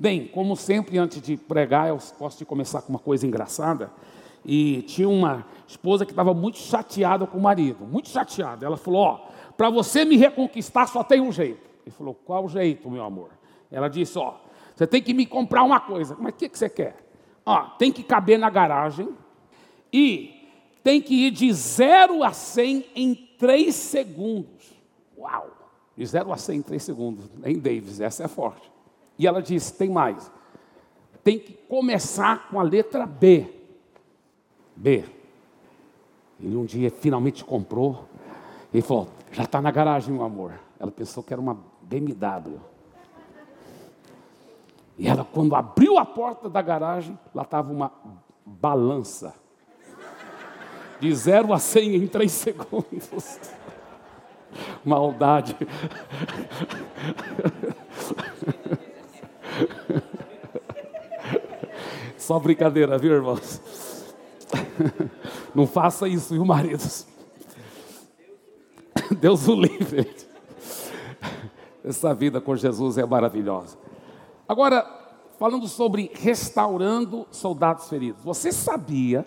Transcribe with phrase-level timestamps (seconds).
[0.00, 3.92] Bem, como sempre, antes de pregar, eu gosto de começar com uma coisa engraçada.
[4.42, 8.64] E tinha uma esposa que estava muito chateada com o marido, muito chateada.
[8.64, 9.28] Ela falou: Ó,
[9.58, 11.68] para você me reconquistar só tem um jeito.
[11.84, 13.28] Ele falou: Qual jeito, meu amor?
[13.70, 14.36] Ela disse: Ó,
[14.74, 16.16] você tem que me comprar uma coisa.
[16.18, 16.96] Mas o que, que você quer?
[17.44, 19.06] Ó, tem que caber na garagem
[19.92, 20.48] e
[20.82, 24.72] tem que ir de 0 a 100 em 3 segundos.
[25.18, 25.50] Uau!
[25.94, 27.30] De 0 a 100 em 3 segundos.
[27.44, 28.69] Em Davis, essa é forte.
[29.20, 30.32] E ela disse: tem mais.
[31.22, 33.46] Tem que começar com a letra B.
[34.74, 35.04] B.
[36.42, 38.08] Ele um dia finalmente comprou.
[38.72, 40.54] Ele falou: já está na garagem, meu amor.
[40.78, 42.58] Ela pensou que era uma BMW.
[44.96, 47.92] E ela, quando abriu a porta da garagem, lá estava uma
[48.46, 49.34] balança.
[50.98, 53.38] De 0 a 100 em 3 segundos.
[54.82, 55.54] Maldade.
[62.30, 63.60] Só brincadeira, viu, irmãos?
[65.52, 67.04] Não faça isso, viu, maridos?
[69.18, 70.08] Deus o livre.
[71.84, 73.76] Essa vida com Jesus é maravilhosa.
[74.48, 74.86] Agora,
[75.40, 78.22] falando sobre restaurando soldados feridos.
[78.22, 79.26] Você sabia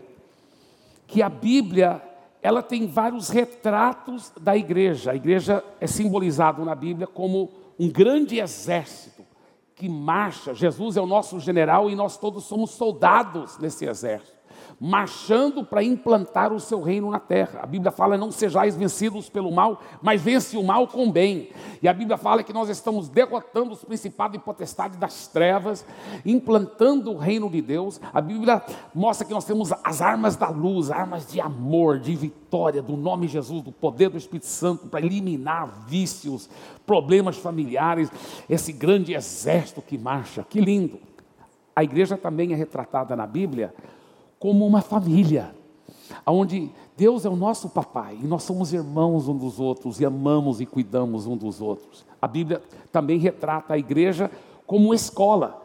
[1.06, 2.02] que a Bíblia
[2.42, 5.12] ela tem vários retratos da igreja.
[5.12, 9.13] A igreja é simbolizada na Bíblia como um grande exército
[9.76, 10.54] que marcha.
[10.54, 14.43] Jesus é o nosso general e nós todos somos soldados nesse exército
[14.80, 17.60] marchando para implantar o seu reino na terra.
[17.62, 21.50] A Bíblia fala: não sejais vencidos pelo mal, mas vence o mal com o bem.
[21.82, 25.86] E a Bíblia fala que nós estamos derrotando os principados e potestades das trevas,
[26.26, 28.00] implantando o reino de Deus.
[28.14, 28.62] A Bíblia
[28.94, 33.28] mostra que nós temos as armas da luz, armas de amor, de vitória, do nome
[33.28, 36.50] de Jesus, do poder do Espírito Santo para eliminar vícios,
[36.86, 38.12] problemas familiares,
[38.50, 40.46] esse grande exército que marcha.
[40.50, 41.00] Que lindo!
[41.76, 43.74] A igreja também é retratada na Bíblia
[44.44, 45.56] como uma família,
[46.28, 50.60] onde Deus é o nosso papai e nós somos irmãos uns dos outros e amamos
[50.60, 52.06] e cuidamos uns dos outros.
[52.22, 54.30] A Bíblia também retrata a igreja
[54.68, 55.64] como escola,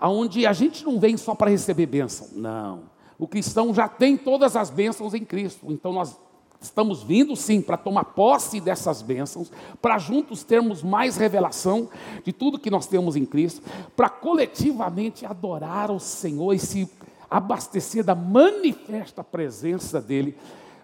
[0.00, 2.82] onde a gente não vem só para receber bênção, não.
[3.18, 6.16] O cristão já tem todas as bênçãos em Cristo, então nós
[6.62, 9.50] Estamos vindo sim para tomar posse dessas bênçãos,
[9.80, 11.88] para juntos termos mais revelação
[12.22, 13.62] de tudo que nós temos em Cristo,
[13.96, 16.86] para coletivamente adorar o Senhor e se
[17.30, 20.36] abastecer da manifesta presença dEle,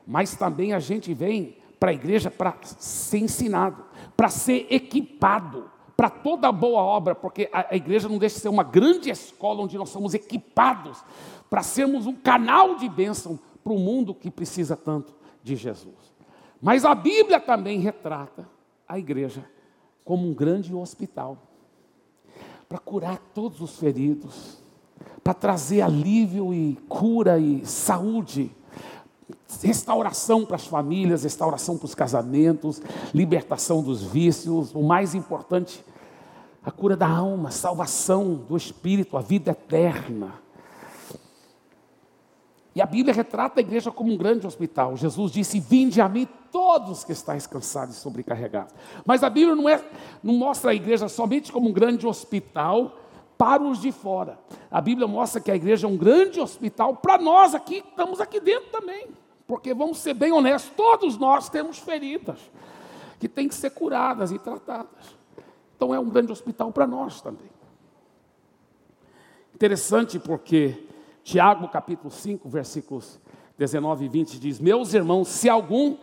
[0.06, 3.84] mas também a gente vem para a igreja para ser ensinado,
[4.16, 8.48] para ser equipado, para toda boa obra, porque a, a igreja não deixa de ser
[8.48, 11.02] uma grande escola onde nós somos equipados
[11.50, 16.14] para sermos um canal de bênção para o mundo que precisa tanto de Jesus.
[16.60, 18.48] Mas a Bíblia também retrata
[18.88, 19.44] a igreja
[20.04, 21.36] como um grande hospital
[22.68, 24.62] para curar todos os feridos,
[25.26, 28.48] para trazer alívio e cura e saúde,
[29.60, 32.80] restauração para as famílias, restauração para os casamentos,
[33.12, 35.84] libertação dos vícios, o mais importante,
[36.64, 40.32] a cura da alma, salvação do espírito, a vida eterna.
[42.72, 44.96] E a Bíblia retrata a igreja como um grande hospital.
[44.96, 48.72] Jesus disse: Vinde a mim todos que estáis cansados e sobrecarregados.
[49.04, 49.84] Mas a Bíblia não, é,
[50.22, 52.96] não mostra a igreja somente como um grande hospital
[53.36, 54.38] para os de fora.
[54.70, 58.40] A Bíblia mostra que a igreja é um grande hospital para nós aqui, estamos aqui
[58.40, 59.08] dentro também.
[59.46, 62.38] Porque vamos ser bem honestos, todos nós temos feridas
[63.20, 65.16] que têm que ser curadas e tratadas.
[65.76, 67.50] Então é um grande hospital para nós também.
[69.54, 70.86] Interessante porque
[71.22, 73.18] Tiago capítulo 5, versículos
[73.56, 75.96] 19 e 20 diz: Meus irmãos, se algum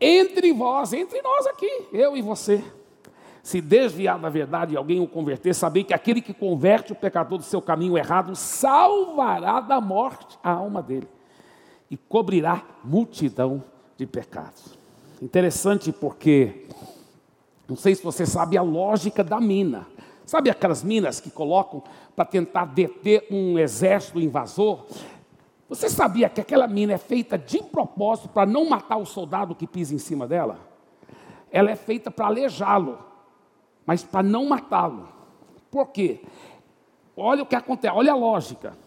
[0.00, 2.64] entre vós, entre nós aqui, eu e você,
[3.42, 7.38] se desviar da verdade e alguém o converter, saber que aquele que converte o pecador
[7.38, 11.08] do seu caminho errado salvará da morte a alma dele
[11.90, 13.62] e cobrirá multidão
[13.96, 14.78] de pecados.
[15.20, 16.66] Interessante porque,
[17.68, 19.86] não sei se você sabe a lógica da mina.
[20.24, 21.82] Sabe aquelas minas que colocam
[22.14, 24.86] para tentar deter um exército invasor?
[25.68, 29.66] Você sabia que aquela mina é feita de propósito para não matar o soldado que
[29.66, 30.58] pisa em cima dela?
[31.50, 33.09] Ela é feita para aleijá-lo
[33.90, 35.08] mas para não matá-lo.
[35.68, 36.20] Por quê?
[37.16, 38.78] Olha o que acontece, olha a lógica.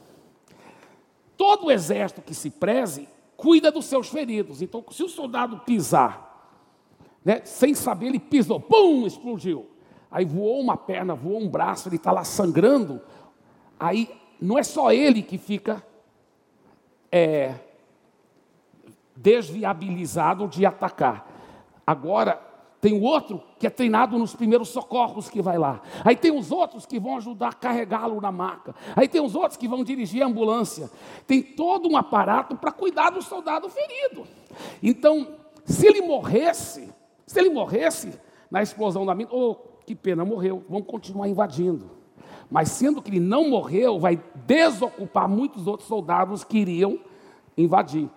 [1.36, 4.62] Todo exército que se preze cuida dos seus feridos.
[4.62, 6.58] Então, se o soldado pisar,
[7.22, 9.70] né, sem saber, ele pisou, pum, explodiu.
[10.10, 13.02] Aí voou uma perna, voou um braço, ele está lá sangrando.
[13.78, 14.10] Aí
[14.40, 15.86] não é só ele que fica
[17.12, 17.56] é,
[19.18, 21.30] desviabilizado de atacar.
[21.86, 22.53] Agora
[22.84, 25.82] Tem o outro que é treinado nos primeiros socorros que vai lá.
[26.04, 28.76] Aí tem os outros que vão ajudar a carregá-lo na maca.
[28.94, 30.92] Aí tem os outros que vão dirigir a ambulância.
[31.26, 34.28] Tem todo um aparato para cuidar do soldado ferido.
[34.84, 35.30] Então,
[35.64, 36.94] se ele morresse,
[37.26, 38.20] se ele morresse
[38.52, 41.90] na explosão da mina, oh, que pena, morreu, vamos continuar invadindo.
[42.52, 47.00] Mas sendo que ele não morreu, vai desocupar muitos outros soldados que iriam
[47.58, 48.10] invadir.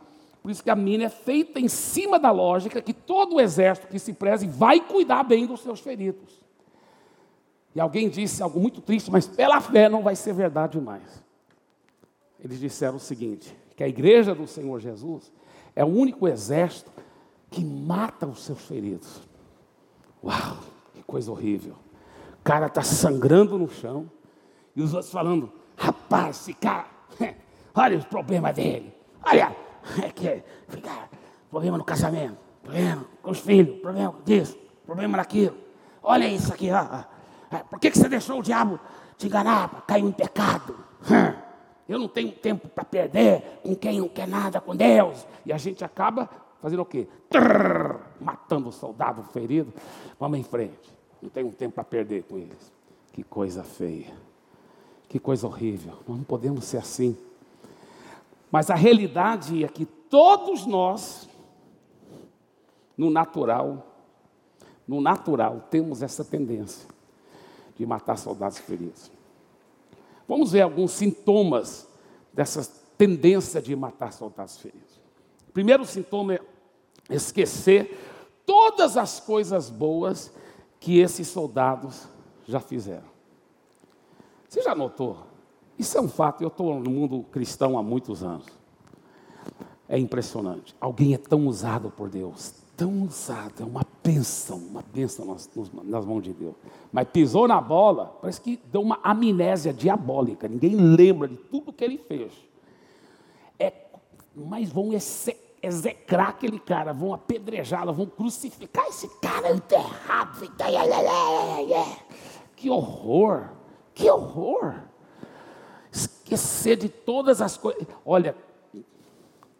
[0.46, 3.88] Por isso que a mina é feita em cima da lógica que todo o exército
[3.88, 6.40] que se preze vai cuidar bem dos seus feridos.
[7.74, 11.20] E alguém disse algo muito triste, mas pela fé não vai ser verdade mais.
[12.38, 15.32] Eles disseram o seguinte: que a igreja do Senhor Jesus
[15.74, 16.92] é o único exército
[17.50, 19.20] que mata os seus feridos.
[20.22, 20.58] Uau,
[20.94, 21.74] que coisa horrível.
[22.38, 24.08] O cara está sangrando no chão,
[24.76, 26.86] e os outros falando: rapaz, esse cara,
[27.74, 28.94] olha os problemas dele,
[29.24, 29.65] olha
[30.02, 31.08] é que fica
[31.50, 35.56] problema no casamento, problema com os filhos, problema disso, problema naquilo.
[36.02, 37.04] Olha isso aqui, ó.
[37.50, 38.78] É, por que, que você deixou o diabo
[39.16, 40.76] te enganar para cair em pecado?
[41.88, 45.26] Eu não tenho tempo para perder com quem não quer nada com Deus.
[45.44, 46.28] E a gente acaba
[46.60, 47.06] fazendo o quê?
[47.30, 49.72] Trrr, matando o soldado ferido.
[50.18, 50.92] Vamos em frente.
[51.22, 52.72] Não tenho tempo para perder com eles.
[53.12, 54.12] Que coisa feia.
[55.08, 55.94] Que coisa horrível.
[56.06, 57.16] Nós não podemos ser assim.
[58.56, 61.28] Mas a realidade é que todos nós,
[62.96, 63.86] no natural,
[64.88, 66.88] no natural, temos essa tendência
[67.76, 69.12] de matar soldados feridos.
[70.26, 71.86] Vamos ver alguns sintomas
[72.32, 72.66] dessa
[72.96, 74.98] tendência de matar soldados feridos.
[75.52, 76.40] Primeiro sintoma é
[77.10, 77.94] esquecer
[78.46, 80.32] todas as coisas boas
[80.80, 82.08] que esses soldados
[82.46, 83.10] já fizeram.
[84.48, 85.35] Você já notou?
[85.78, 88.46] Isso é um fato, eu estou no mundo cristão há muitos anos.
[89.88, 90.74] É impressionante.
[90.80, 95.48] Alguém é tão usado por Deus, tão usado, é uma bênção, uma bênção nas,
[95.84, 96.54] nas mãos de Deus.
[96.90, 100.48] Mas pisou na bola, parece que deu uma amnésia diabólica.
[100.48, 102.32] Ninguém lembra de tudo que ele fez.
[103.58, 103.72] É,
[104.34, 104.90] mas vão
[105.62, 110.40] execrar aquele cara, vão apedrejá-lo, vão crucificar esse cara enterrado.
[112.56, 113.50] Que horror,
[113.94, 114.74] que horror
[116.26, 117.86] esquecer de todas as coisas.
[118.04, 118.34] Olha,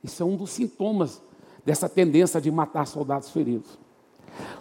[0.02, 1.22] isso é um dos sintomas
[1.64, 3.78] dessa tendência de matar soldados feridos.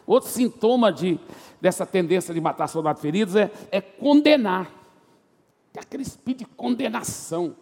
[0.05, 1.19] Outro sintoma de,
[1.59, 4.71] dessa tendência de matar soldados feridos é, é condenar.
[5.73, 7.55] Tem aquele espírito de condenação.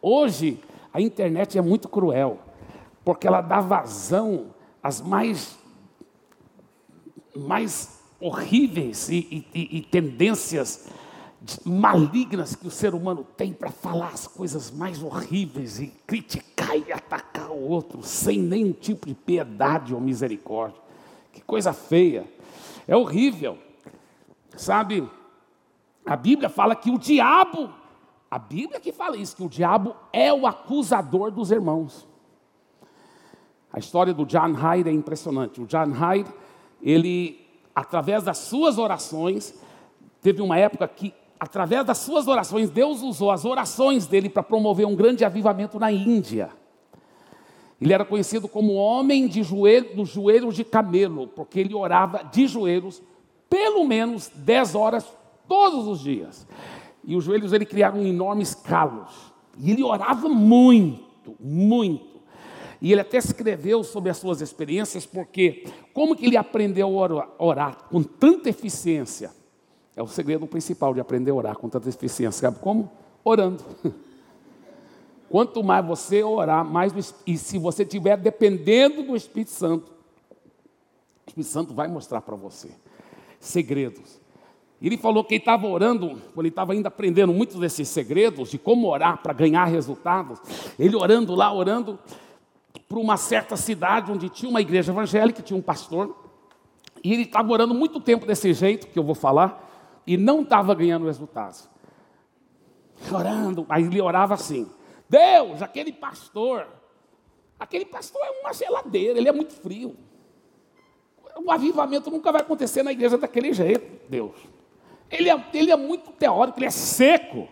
[0.00, 0.62] Hoje,
[0.92, 2.38] a internet é muito cruel,
[3.04, 5.58] porque ela dá vazão às mais,
[7.34, 10.88] mais horríveis e, e, e tendências
[11.64, 16.92] malignas que o ser humano tem para falar as coisas mais horríveis e criticar e
[16.92, 20.80] atacar o outro sem nenhum tipo de piedade ou misericórdia.
[21.32, 22.26] Que coisa feia.
[22.86, 23.58] É horrível.
[24.56, 25.08] Sabe?
[26.04, 27.70] A Bíblia fala que o diabo,
[28.30, 32.06] a Bíblia que fala isso, que o diabo é o acusador dos irmãos.
[33.72, 35.60] A história do John Hyde é impressionante.
[35.60, 36.32] O John Hyde,
[36.82, 39.54] ele, através das suas orações,
[40.20, 44.86] teve uma época que através das suas orações, Deus usou as orações dele para promover
[44.86, 46.50] um grande avivamento na Índia.
[47.80, 52.46] Ele era conhecido como homem de joelho, dos joelhos de camelo, porque ele orava de
[52.46, 53.00] joelhos
[53.48, 55.06] pelo menos 10 horas
[55.46, 56.46] todos os dias.
[57.04, 59.32] E os joelhos ele criaram enormes calos.
[59.56, 62.18] E ele orava muito, muito.
[62.80, 67.84] E ele até escreveu sobre as suas experiências, porque como que ele aprendeu a orar
[67.88, 69.37] com tanta eficiência?
[69.98, 72.48] É o segredo principal de aprender a orar com tanta eficiência.
[72.48, 72.88] Sabe como?
[73.24, 73.64] Orando.
[75.28, 76.92] Quanto mais você orar, mais
[77.26, 82.70] e se você estiver dependendo do Espírito Santo, o Espírito Santo vai mostrar para você
[83.40, 84.20] segredos.
[84.80, 88.56] Ele falou que ele estava orando, quando ele estava ainda aprendendo muitos desses segredos de
[88.56, 90.38] como orar para ganhar resultados.
[90.78, 91.98] Ele orando lá, orando
[92.88, 96.16] para uma certa cidade onde tinha uma igreja evangélica, tinha um pastor.
[97.02, 99.66] E ele estava orando muito tempo desse jeito que eu vou falar
[100.08, 101.68] e não estava ganhando resultados.
[103.12, 104.66] Orando, aí ele orava assim:
[105.06, 106.66] Deus, aquele pastor,
[107.60, 109.94] aquele pastor é uma geladeira, ele é muito frio.
[111.36, 114.34] O avivamento nunca vai acontecer na igreja daquele jeito, Deus.
[115.10, 117.46] Ele é, ele é muito teórico, ele é seco,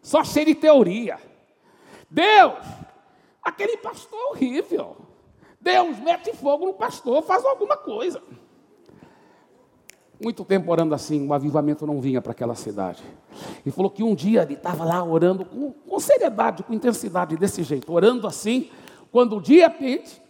[0.00, 1.18] só cheio de teoria.
[2.08, 2.64] Deus,
[3.42, 4.96] aquele pastor é horrível.
[5.60, 8.22] Deus, mete fogo no pastor, faz alguma coisa
[10.20, 13.02] muito tempo orando assim, o avivamento não vinha para aquela cidade.
[13.64, 17.62] Ele falou que um dia ele estava lá orando com, com, seriedade, com intensidade, desse
[17.62, 18.70] jeito, orando assim,
[19.10, 20.20] quando de repente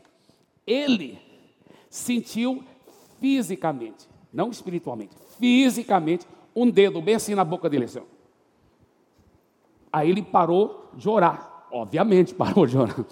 [0.64, 1.18] ele
[1.88, 2.62] sentiu
[3.20, 7.86] fisicamente, não espiritualmente, fisicamente, um dedo bem assim na boca dele.
[7.86, 8.00] Assim.
[9.92, 13.04] Aí ele parou de orar, obviamente parou de orar.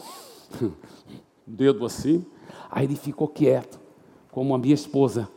[1.45, 2.25] Dedo assim.
[2.71, 3.81] Aí ele ficou quieto,
[4.31, 5.29] como a minha esposa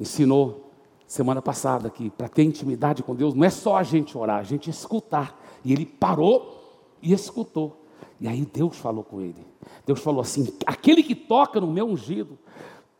[0.00, 0.69] ensinou
[1.10, 4.44] semana passada aqui, para ter intimidade com Deus, não é só a gente orar, a
[4.44, 5.36] gente escutar.
[5.64, 7.84] E ele parou e escutou.
[8.20, 9.44] E aí Deus falou com ele.
[9.84, 12.38] Deus falou assim: aquele que toca no meu ungido,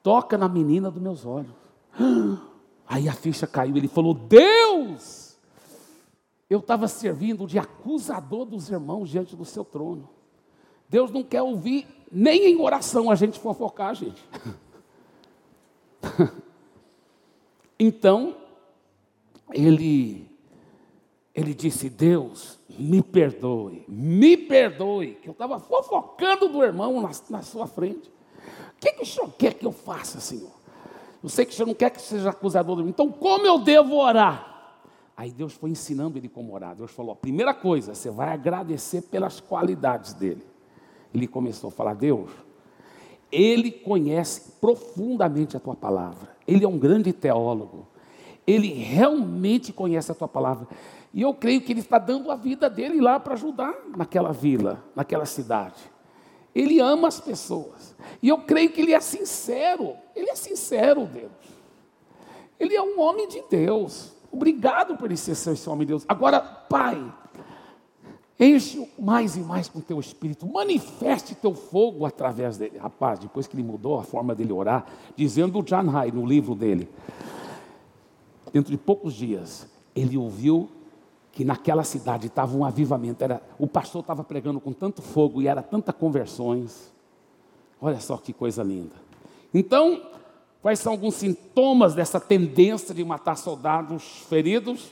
[0.02, 1.52] toca na menina dos meus olhos.
[2.88, 5.38] Aí a ficha caiu, ele falou: Deus,
[6.48, 10.10] eu estava servindo de acusador dos irmãos diante do seu trono.
[10.88, 14.20] Deus não quer ouvir nem em oração a gente fofocar, gente.
[17.80, 18.36] então,
[19.52, 20.30] ele
[21.34, 27.42] ele disse: Deus, me perdoe, me perdoe, que eu estava fofocando do irmão na, na
[27.42, 28.08] sua frente.
[28.08, 30.52] O que, que o senhor quer que eu faça, Senhor?
[31.22, 33.58] Eu sei que o senhor não quer que seja acusador de mim, então como eu
[33.58, 34.48] devo orar?
[35.16, 36.74] Aí Deus foi ensinando ele como orar.
[36.74, 40.44] Deus falou: primeira coisa, você vai agradecer pelas qualidades dele.
[41.12, 42.30] Ele começou a falar: Deus,
[43.30, 47.86] ele conhece profundamente a tua palavra, ele é um grande teólogo,
[48.46, 50.66] ele realmente conhece a tua palavra.
[51.12, 54.82] E eu creio que ele está dando a vida dele lá para ajudar naquela vila,
[54.94, 55.80] naquela cidade.
[56.54, 57.94] Ele ama as pessoas.
[58.20, 59.94] E eu creio que ele é sincero.
[60.14, 61.30] Ele é sincero, Deus.
[62.58, 64.12] Ele é um homem de Deus.
[64.32, 66.04] Obrigado por ele ser esse homem de Deus.
[66.08, 67.00] Agora, Pai,
[68.40, 70.46] enche mais e mais com teu espírito.
[70.46, 72.78] Manifeste teu fogo através dele.
[72.78, 76.54] Rapaz, depois que ele mudou a forma dele orar, dizendo o John Hay no livro
[76.54, 76.88] dele,
[78.50, 80.70] dentro de poucos dias, ele ouviu
[81.32, 85.46] que naquela cidade estava um avivamento, era, o pastor estava pregando com tanto fogo e
[85.46, 86.90] era tanta conversões.
[87.80, 88.96] Olha só que coisa linda.
[89.52, 90.02] Então,
[90.62, 94.90] quais são alguns sintomas dessa tendência de matar soldados feridos?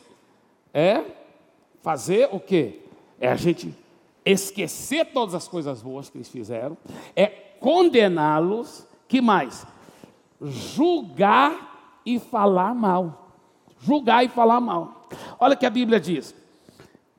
[0.73, 1.02] É
[1.83, 2.83] fazer o quê?
[3.20, 3.75] É a gente
[4.25, 6.76] esquecer todas as coisas boas que eles fizeram,
[7.16, 9.66] é condená-los, que mais?
[10.40, 13.32] Julgar e falar mal.
[13.78, 15.08] Julgar e falar mal.
[15.38, 16.34] Olha o que a Bíblia diz.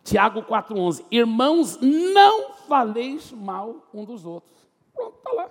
[0.03, 1.05] Tiago 4,11.
[1.11, 4.51] Irmãos, não faleis mal um dos outros.
[4.93, 5.49] Pronto, está lá.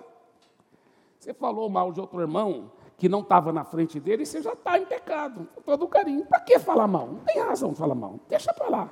[1.19, 4.77] Você falou mal de outro irmão que não estava na frente dele, você já está
[4.77, 6.25] em pecado, com todo carinho.
[6.25, 7.07] Para que falar mal?
[7.07, 8.19] Não tem razão de falar mal.
[8.27, 8.89] Deixa para lá.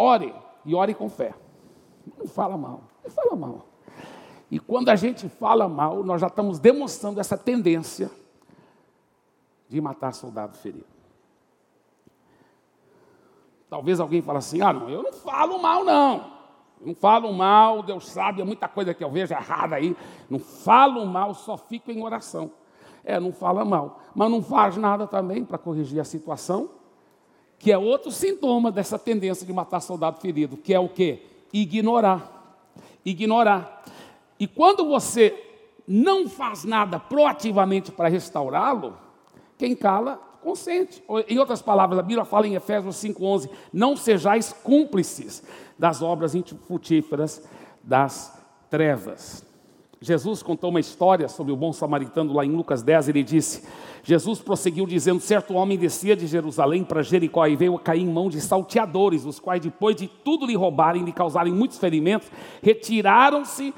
[0.00, 0.32] Ore,
[0.64, 1.34] e ore com fé.
[2.16, 3.66] Não fala mal, não fala mal.
[4.48, 8.08] E quando a gente fala mal, nós já estamos demonstrando essa tendência
[9.68, 10.86] de matar soldado ferido.
[13.68, 16.32] Talvez alguém fale assim: ah, não, eu não falo mal, não.
[16.80, 19.96] não falo mal, Deus sabe, é muita coisa que eu vejo errada aí.
[20.30, 22.52] Não falo mal, só fico em oração.
[23.04, 26.70] É, não fala mal, mas não faz nada também para corrigir a situação,
[27.58, 31.22] que é outro sintoma dessa tendência de matar soldado ferido, que é o que?
[31.52, 32.56] Ignorar.
[33.04, 33.84] Ignorar.
[34.38, 35.34] E quando você
[35.86, 38.96] não faz nada proativamente para restaurá-lo,
[39.56, 41.02] quem cala consente.
[41.26, 45.42] Em outras palavras, a Bíblia fala em Efésios 5,11: não sejais cúmplices
[45.78, 47.42] das obras infrutíferas
[47.82, 48.38] das
[48.70, 49.47] trevas.
[50.00, 53.08] Jesus contou uma história sobre o bom samaritano lá em Lucas 10.
[53.08, 53.66] Ele disse:
[54.04, 58.12] Jesus prosseguiu dizendo: Certo homem descia de Jerusalém para Jericó e veio a cair em
[58.12, 62.30] mão de salteadores, os quais, depois de tudo lhe roubarem e lhe causarem muitos ferimentos,
[62.62, 63.74] retiraram-se,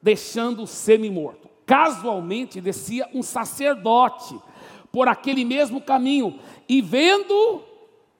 [0.00, 1.48] deixando-o semi-morto.
[1.66, 4.38] Casualmente descia um sacerdote
[4.92, 6.38] por aquele mesmo caminho,
[6.68, 7.62] e vendo,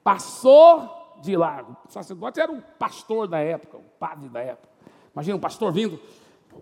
[0.03, 0.89] passou
[1.21, 1.77] de largo.
[1.87, 4.67] O sacerdote era o pastor da época, o padre da época.
[5.13, 5.97] Imagina um pastor vindo,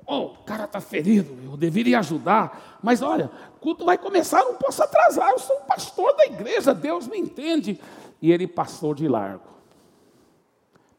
[0.05, 4.83] oh, o cara está ferido, eu deveria ajudar, mas olha, culto vai começar, não posso
[4.83, 7.79] atrasar, eu sou pastor da igreja, Deus me entende.
[8.21, 9.47] E ele passou de largo,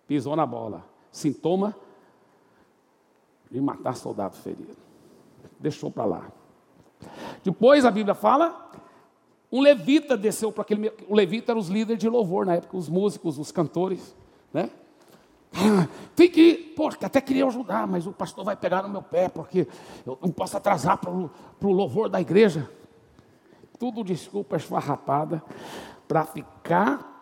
[0.06, 1.74] pisou na bola, sintoma
[3.50, 4.76] de matar soldado ferido.
[5.58, 6.32] Deixou para lá.
[7.42, 8.64] Depois a Bíblia fala
[9.54, 10.92] um levita desceu para aquele.
[11.08, 14.16] O levita era os líderes de louvor na época, os músicos, os cantores,
[14.52, 14.68] né?
[16.14, 19.28] Tem que ir, pô, até queria ajudar, mas o pastor vai pegar no meu pé,
[19.28, 19.66] porque
[20.06, 22.70] eu não posso atrasar para o louvor da igreja.
[23.78, 25.42] Tudo desculpa esfarrapada
[26.06, 27.12] para ficar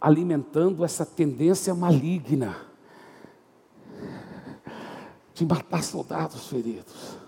[0.00, 2.56] alimentando essa tendência maligna
[5.34, 7.18] de matar soldados feridos.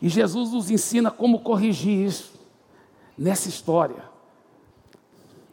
[0.00, 2.38] E Jesus nos ensina como corrigir isso
[3.16, 4.04] nessa história.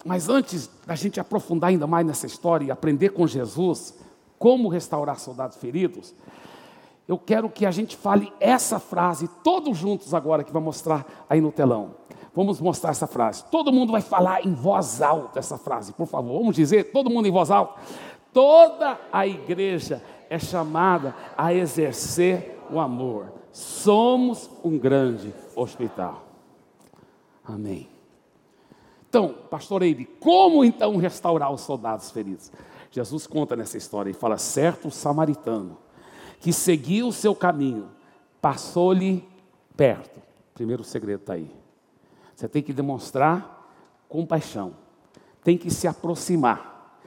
[0.06, 3.96] Mas antes da gente aprofundar ainda mais nessa história e aprender com Jesus
[4.38, 6.14] como restaurar soldados feridos,
[7.08, 11.40] eu quero que a gente fale essa frase, todos juntos agora, que vai mostrar aí
[11.40, 11.96] no telão.
[12.34, 13.46] Vamos mostrar essa frase.
[13.46, 16.40] Todo mundo vai falar em voz alta essa frase, por favor.
[16.40, 17.80] Vamos dizer, todo mundo em voz alta.
[18.34, 23.32] Toda a igreja é chamada a exercer o amor.
[23.52, 26.24] Somos um grande hospital.
[27.46, 27.88] Amém.
[29.08, 32.52] Então, pastor Eide, como então restaurar os soldados feridos?
[32.92, 35.78] Jesus conta nessa história e fala: certo samaritano
[36.40, 37.90] que seguiu o seu caminho,
[38.42, 39.28] passou-lhe
[39.76, 40.22] perto.
[40.54, 41.50] Primeiro segredo está aí.
[42.36, 43.68] Você tem que demonstrar
[44.08, 44.76] compaixão,
[45.44, 47.00] tem que se aproximar.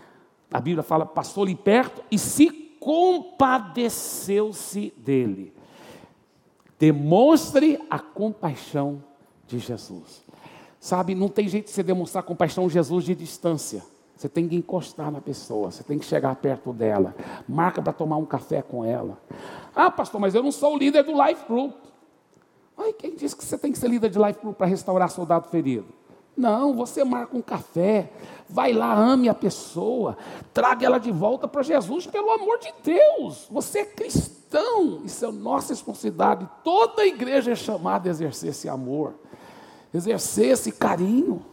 [0.52, 5.54] A Bíblia fala: passou-lhe perto e se compadeceu-se dele.
[6.78, 9.02] Demonstre a compaixão
[9.46, 10.22] de Jesus.
[10.80, 13.84] Sabe, não tem jeito de você demonstrar compaixão de Jesus de distância.
[14.18, 17.14] Você tem que encostar na pessoa, você tem que chegar perto dela.
[17.48, 19.16] Marca para tomar um café com ela.
[19.74, 21.72] Ah, pastor, mas eu não sou o líder do Life Group.
[22.76, 25.48] Ai, quem disse que você tem que ser líder de Life Group para restaurar soldado
[25.48, 25.86] ferido?
[26.36, 28.12] Não, você marca um café,
[28.48, 30.16] vai lá, ame a pessoa,
[30.52, 33.46] traga ela de volta para Jesus, pelo amor de Deus.
[33.50, 36.48] Você é cristão, isso é nossa responsabilidade.
[36.62, 39.14] Toda a igreja é chamada a exercer esse amor
[39.92, 41.44] exercer esse carinho.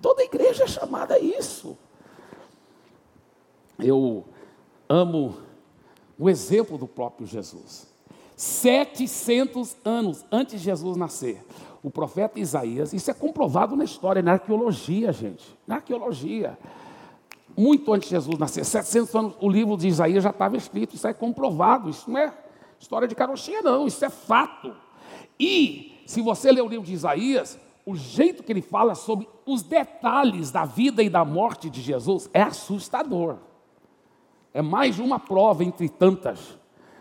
[0.00, 1.76] Toda igreja é chamada a isso.
[3.82, 4.24] Eu
[4.88, 5.36] amo
[6.18, 7.88] o exemplo do próprio Jesus.
[8.36, 11.44] 700 anos antes de Jesus nascer,
[11.82, 16.58] o profeta Isaías, isso é comprovado na história, na arqueologia, gente, na arqueologia.
[17.56, 21.06] Muito antes de Jesus nascer, 700 anos, o livro de Isaías já estava escrito, isso
[21.06, 22.32] é comprovado, isso não é
[22.78, 24.74] história de carochinha, não, isso é fato.
[25.38, 29.62] E, se você ler o livro de Isaías, o jeito que ele fala sobre os
[29.62, 33.36] detalhes da vida e da morte de Jesus é assustador.
[34.52, 36.58] É mais uma prova entre tantas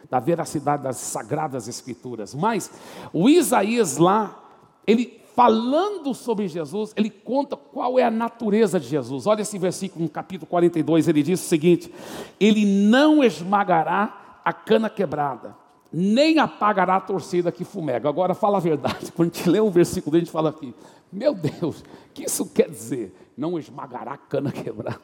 [0.10, 2.34] da veracidade das sagradas escrituras.
[2.34, 2.72] Mas
[3.13, 4.44] o Isaías lá,
[4.86, 9.27] ele falando sobre Jesus, ele conta qual é a natureza de Jesus.
[9.27, 11.94] Olha esse versículo no capítulo 42, ele diz o seguinte:
[12.39, 15.55] Ele não esmagará a cana quebrada
[15.92, 18.07] nem apagará a torcida que fumega.
[18.07, 20.74] Agora fala a verdade, quando a gente lê o versículo, a gente fala aqui,
[21.12, 21.83] meu Deus, o
[22.14, 23.14] que isso quer dizer?
[23.35, 25.01] Não esmagará a cana quebrada,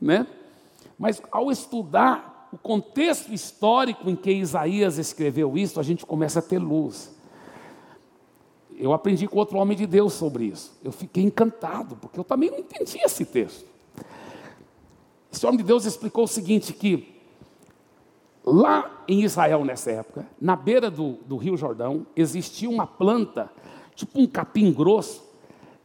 [0.00, 0.26] né?
[0.98, 6.42] Mas ao estudar o contexto histórico em que Isaías escreveu isso, a gente começa a
[6.42, 7.14] ter luz.
[8.76, 10.78] Eu aprendi com outro homem de Deus sobre isso.
[10.82, 13.66] Eu fiquei encantado, porque eu também não entendia esse texto.
[15.32, 17.14] Esse homem de Deus explicou o seguinte: que
[18.46, 23.50] Lá em Israel, nessa época, na beira do, do Rio Jordão, existia uma planta,
[23.94, 25.24] tipo um capim grosso,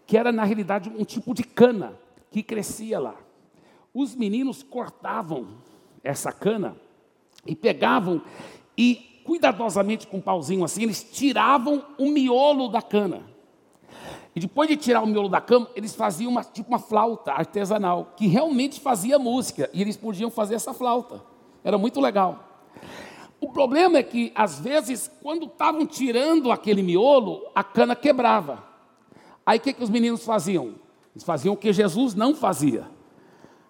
[0.06, 1.93] que era na realidade um tipo de cana
[2.30, 3.15] que crescia lá.
[4.00, 5.58] Os meninos cortavam
[6.02, 6.78] essa cana
[7.46, 8.22] e pegavam
[8.78, 13.24] e cuidadosamente com um pauzinho assim, eles tiravam o miolo da cana.
[14.34, 18.14] E depois de tirar o miolo da cama, eles faziam uma, tipo uma flauta artesanal,
[18.16, 21.22] que realmente fazia música, e eles podiam fazer essa flauta.
[21.62, 22.72] Era muito legal.
[23.42, 28.64] O problema é que, às vezes, quando estavam tirando aquele miolo, a cana quebrava.
[29.46, 30.76] Aí o que, que os meninos faziam?
[31.14, 32.98] Eles faziam o que Jesus não fazia.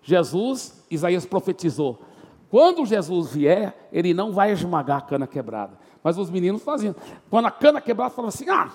[0.02, 2.00] Jesus, Isaías profetizou:
[2.50, 5.78] quando Jesus vier, ele não vai esmagar a cana quebrada.
[6.04, 6.96] Mas os meninos faziam.
[7.30, 8.72] Quando a cana quebrava, falavam assim: ah,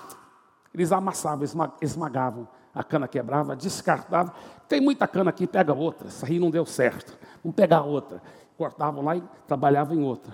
[0.73, 1.45] eles amassavam,
[1.81, 2.47] esmagavam.
[2.73, 4.33] A cana quebrava, descartavam.
[4.67, 6.07] Tem muita cana aqui, pega outra.
[6.07, 7.17] Essa aí não deu certo.
[7.43, 8.21] Vamos pegar outra.
[8.57, 10.33] Cortavam lá e trabalhavam em outra.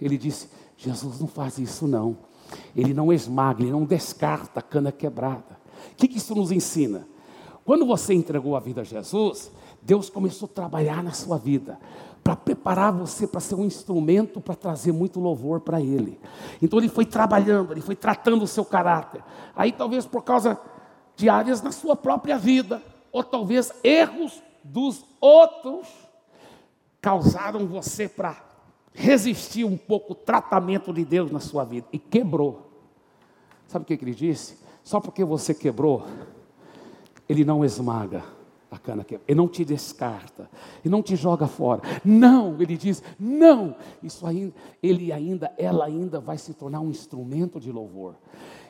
[0.00, 2.18] Ele disse: Jesus não faz isso não.
[2.76, 5.62] Ele não esmaga, ele não descarta a cana quebrada.
[5.92, 7.06] O que, que isso nos ensina?
[7.64, 9.50] Quando você entregou a vida a Jesus,
[9.82, 11.78] Deus começou a trabalhar na sua vida
[12.22, 16.20] para preparar você para ser um instrumento para trazer muito louvor para Ele.
[16.62, 19.22] Então Ele foi trabalhando, Ele foi tratando o seu caráter.
[19.56, 20.58] Aí talvez por causa
[21.16, 25.88] de áreas na sua própria vida, ou talvez erros dos outros,
[27.00, 28.36] causaram você para
[28.94, 32.70] resistir um pouco o tratamento de Deus na sua vida e quebrou.
[33.66, 34.58] Sabe o que ele disse?
[34.84, 36.06] Só porque você quebrou,
[37.28, 38.22] ele não esmaga
[38.74, 40.48] a cana quebrada, ele não te descarta,
[40.84, 41.82] ele não te joga fora.
[42.04, 47.60] Não, ele diz, não, isso ainda, ele ainda, ela ainda vai se tornar um instrumento
[47.60, 48.14] de louvor.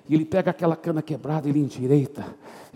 [0.08, 2.26] E ele pega aquela cana quebrada, ele endireita,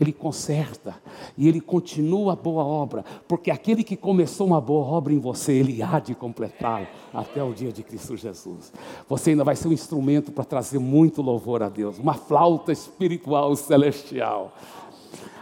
[0.00, 0.94] ele conserta,
[1.36, 5.52] e ele continua a boa obra, porque aquele que começou uma boa obra em você,
[5.52, 8.72] ele há de completá-la até o dia de Cristo Jesus.
[9.08, 13.56] Você ainda vai ser um instrumento para trazer muito louvor a Deus, uma flauta espiritual
[13.56, 14.52] celestial.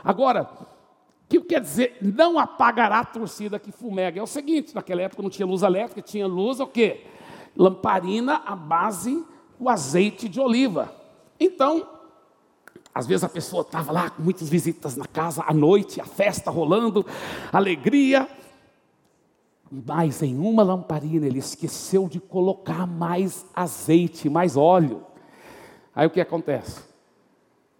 [0.03, 0.49] Agora,
[1.43, 4.21] que quer dizer não apagará a torcida que fumega?
[4.21, 7.05] É o seguinte, naquela época não tinha luz elétrica, tinha luz o quê?
[7.57, 9.25] lamparina à base
[9.59, 10.93] do azeite de oliva.
[11.39, 11.87] Então,
[12.95, 16.51] às vezes a pessoa estava lá com muitas visitas na casa à noite, a festa
[16.51, 17.05] rolando,
[17.53, 18.29] alegria.
[19.71, 25.05] Mas em uma lamparina ele esqueceu de colocar mais azeite, mais óleo.
[25.95, 26.83] Aí o que acontece?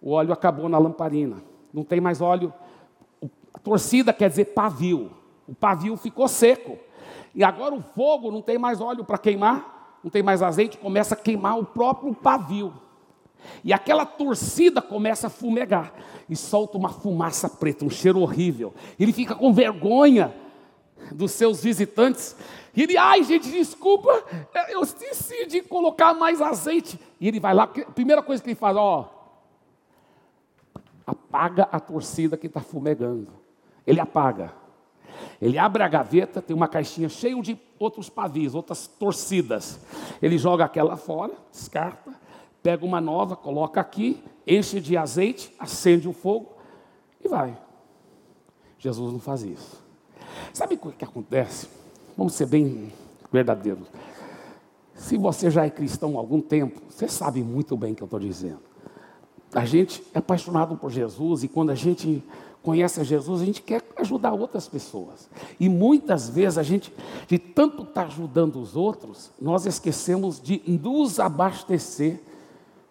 [0.01, 1.37] O óleo acabou na lamparina.
[1.73, 2.53] Não tem mais óleo.
[3.55, 5.11] A torcida quer dizer pavio.
[5.47, 6.77] O pavio ficou seco.
[7.33, 11.15] E agora o fogo não tem mais óleo para queimar, não tem mais azeite, começa
[11.15, 12.73] a queimar o próprio pavio.
[13.63, 15.93] E aquela torcida começa a fumegar
[16.29, 18.73] e solta uma fumaça preta, um cheiro horrível.
[18.99, 20.35] Ele fica com vergonha
[21.13, 22.35] dos seus visitantes.
[22.75, 24.21] E ele, ai gente, desculpa,
[24.67, 26.99] eu esqueci de colocar mais azeite.
[27.21, 29.09] E ele vai lá, a primeira coisa que ele faz, ó,
[31.07, 33.44] apaga a torcida que está fumegando.
[33.85, 34.53] Ele apaga.
[35.41, 39.79] Ele abre a gaveta, tem uma caixinha cheia de outros pavios, outras torcidas.
[40.21, 42.13] Ele joga aquela fora, descarta,
[42.63, 46.53] pega uma nova, coloca aqui, enche de azeite, acende o fogo
[47.23, 47.57] e vai.
[48.79, 49.83] Jesus não faz isso.
[50.53, 51.67] Sabe o que acontece?
[52.17, 52.91] Vamos ser bem
[53.31, 53.87] verdadeiros.
[54.93, 58.05] Se você já é cristão há algum tempo, você sabe muito bem o que eu
[58.05, 58.61] estou dizendo.
[59.55, 62.21] A gente é apaixonado por Jesus e quando a gente
[62.61, 65.29] conhece a Jesus, a gente quer ajudar outras pessoas.
[65.57, 66.93] E muitas vezes a gente,
[67.25, 72.19] de tanto estar tá ajudando os outros, nós esquecemos de nos abastecer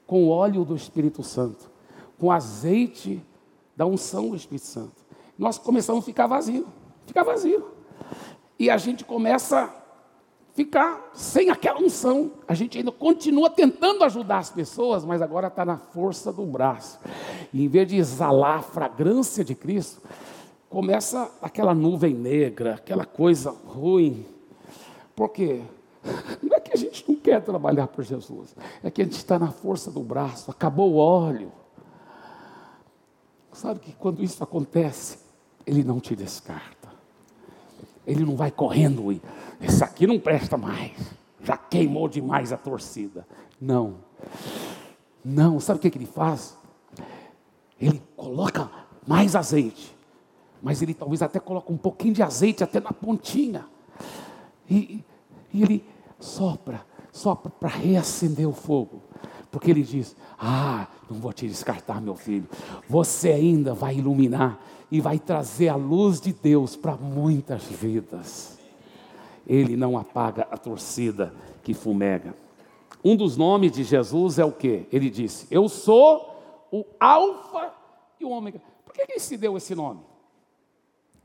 [0.06, 1.70] com o óleo do Espírito Santo,
[2.18, 3.22] com azeite
[3.76, 5.04] da unção do Espírito Santo.
[5.36, 6.66] Nós começamos a ficar vazio,
[7.04, 7.66] ficar vazio.
[8.58, 9.83] E a gente começa
[10.54, 12.32] ficar sem aquela unção.
[12.48, 16.98] A gente ainda continua tentando ajudar as pessoas, mas agora está na força do braço.
[17.52, 20.00] E em vez de exalar a fragrância de Cristo,
[20.70, 24.24] começa aquela nuvem negra, aquela coisa ruim.
[25.14, 25.60] Por quê?
[26.42, 29.38] Não é que a gente não quer trabalhar por Jesus, é que a gente está
[29.38, 31.50] na força do braço, acabou o óleo.
[33.52, 35.18] Sabe que quando isso acontece,
[35.64, 36.73] Ele não te descarta.
[38.06, 39.20] Ele não vai correndo e
[39.60, 40.92] esse aqui não presta mais.
[41.42, 43.26] Já queimou demais a torcida.
[43.60, 43.96] Não.
[45.24, 46.56] Não, sabe o que, que ele faz?
[47.80, 48.70] Ele coloca
[49.06, 49.94] mais azeite.
[50.62, 53.66] Mas ele talvez até coloca um pouquinho de azeite até na pontinha.
[54.68, 55.04] E,
[55.52, 55.84] e ele
[56.18, 59.02] sopra, sopra para reacender o fogo.
[59.54, 62.48] Porque ele diz: Ah, não vou te descartar, meu filho.
[62.88, 64.58] Você ainda vai iluminar
[64.90, 68.58] e vai trazer a luz de Deus para muitas vidas.
[69.46, 72.34] Ele não apaga a torcida que fumega.
[73.04, 74.88] Um dos nomes de Jesus é o que?
[74.90, 77.72] Ele disse: Eu sou o Alfa
[78.18, 78.60] e o Ômega.
[78.84, 80.00] Por que ele se deu esse nome?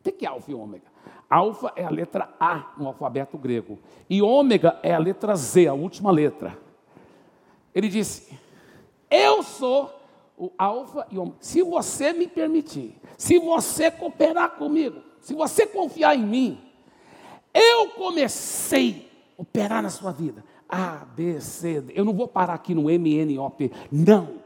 [0.05, 0.85] O que é Alfa e Ômega?
[1.27, 5.73] Alfa é a letra A no alfabeto grego, e Ômega é a letra Z, a
[5.73, 6.68] última letra.
[7.73, 8.38] Ele disse:
[9.10, 9.93] Eu sou
[10.38, 11.38] o Alfa e Ômega.
[11.41, 16.62] Se você me permitir, se você cooperar comigo, se você confiar em mim,
[17.53, 20.43] eu comecei a operar na sua vida.
[20.67, 21.93] A, B, C, D.
[21.95, 23.71] Eu não vou parar aqui no M, N, O, P.
[23.91, 24.39] Não.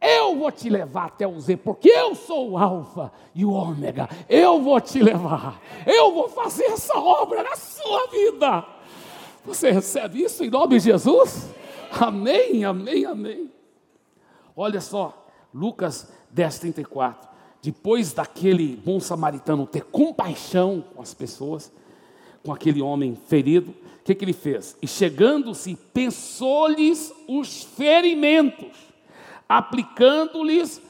[0.00, 4.08] Eu vou te levar até o Z, porque eu sou o Alfa e o Ômega.
[4.28, 5.60] Eu vou te levar.
[5.84, 8.64] Eu vou fazer essa obra na sua vida.
[9.44, 11.50] Você recebe isso em nome de Jesus?
[11.92, 13.50] Amém, amém, amém.
[14.56, 17.28] Olha só, Lucas 10, 34.
[17.62, 21.72] Depois daquele bom samaritano ter compaixão com as pessoas,
[22.44, 24.76] com aquele homem ferido, o que, que ele fez?
[24.80, 28.76] E chegando-se, pensou-lhes os ferimentos,
[29.48, 30.80] aplicando-lhes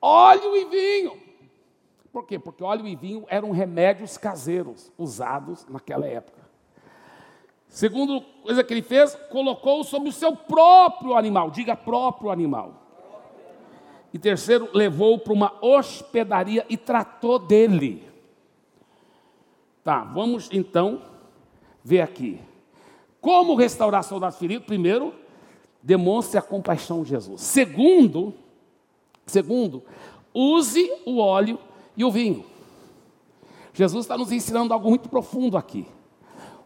[0.00, 1.18] óleo e vinho.
[2.12, 2.38] Por quê?
[2.38, 6.39] Porque óleo e vinho eram remédios caseiros usados naquela época.
[7.70, 12.74] Segundo coisa que ele fez, colocou sobre o seu próprio animal, diga próprio animal.
[14.12, 18.04] E terceiro, levou para uma hospedaria e tratou dele.
[19.84, 21.00] Tá, vamos então
[21.84, 22.40] ver aqui.
[23.20, 24.66] Como restaurar soldados feridos?
[24.66, 25.14] Primeiro,
[25.80, 27.40] demonstre a compaixão de Jesus.
[27.40, 28.34] Segundo,
[29.24, 29.84] segundo,
[30.34, 31.56] use o óleo
[31.96, 32.44] e o vinho.
[33.72, 35.86] Jesus está nos ensinando algo muito profundo aqui.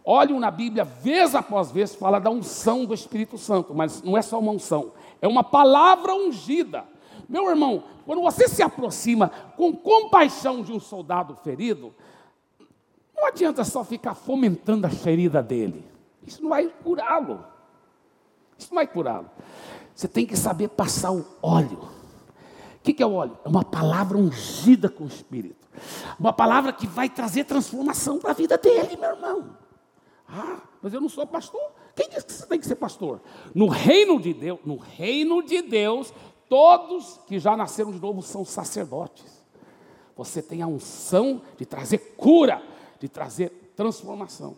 [0.04, 4.22] Olhem na Bíblia, vez após vez, fala da unção do Espírito Santo, mas não é
[4.22, 6.84] só uma unção, é uma palavra ungida.
[7.26, 11.94] Meu irmão, quando você se aproxima com compaixão de um soldado ferido,
[13.16, 15.82] não adianta só ficar fomentando a ferida dele,
[16.26, 17.42] isso não vai curá-lo.
[18.58, 19.30] Isso não vai curá-lo.
[19.94, 21.88] Você tem que saber passar o óleo.
[22.76, 23.38] O que é o óleo?
[23.42, 25.66] É uma palavra ungida com o Espírito.
[26.20, 29.63] Uma palavra que vai trazer transformação para a vida dele, meu irmão.
[30.36, 31.62] Ah, mas eu não sou pastor.
[31.94, 33.20] Quem disse que você tem que ser pastor?
[33.54, 36.12] No reino de Deus, no reino de Deus,
[36.48, 39.44] todos que já nasceram de novo são sacerdotes.
[40.16, 42.60] Você tem a unção de trazer cura,
[42.98, 44.56] de trazer transformação.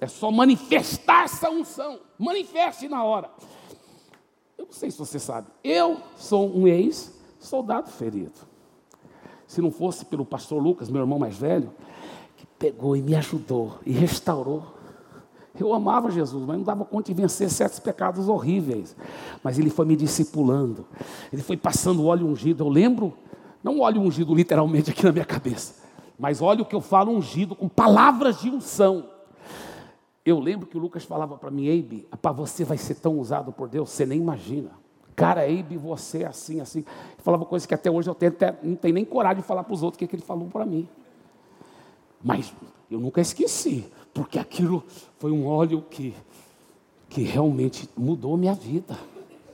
[0.00, 2.00] É só manifestar essa unção.
[2.18, 3.30] Manifeste na hora.
[4.56, 8.54] Eu não sei se você sabe, eu sou um ex-soldado ferido.
[9.46, 11.72] Se não fosse pelo pastor Lucas, meu irmão mais velho,
[12.36, 14.73] que pegou e me ajudou e restaurou.
[15.58, 18.96] Eu amava Jesus, mas não dava conta de vencer certos pecados horríveis.
[19.42, 20.84] Mas ele foi me discipulando,
[21.32, 22.64] ele foi passando óleo ungido.
[22.64, 23.14] Eu lembro,
[23.62, 25.74] não óleo ungido literalmente aqui na minha cabeça,
[26.18, 29.10] mas óleo que eu falo ungido com palavras de unção.
[30.24, 33.68] Eu lembro que o Lucas falava para mim, Eibe, você vai ser tão usado por
[33.68, 34.70] Deus, você nem imagina.
[35.14, 36.84] Cara, Eibe, você é assim, assim.
[37.18, 39.74] Falava coisas que até hoje eu tenho, até, não tenho nem coragem de falar para
[39.74, 40.88] os outros o que, que ele falou para mim.
[42.22, 42.52] Mas
[42.90, 44.82] eu nunca esqueci, porque aquilo
[45.18, 46.14] foi um óleo que,
[47.10, 48.96] que realmente mudou minha vida.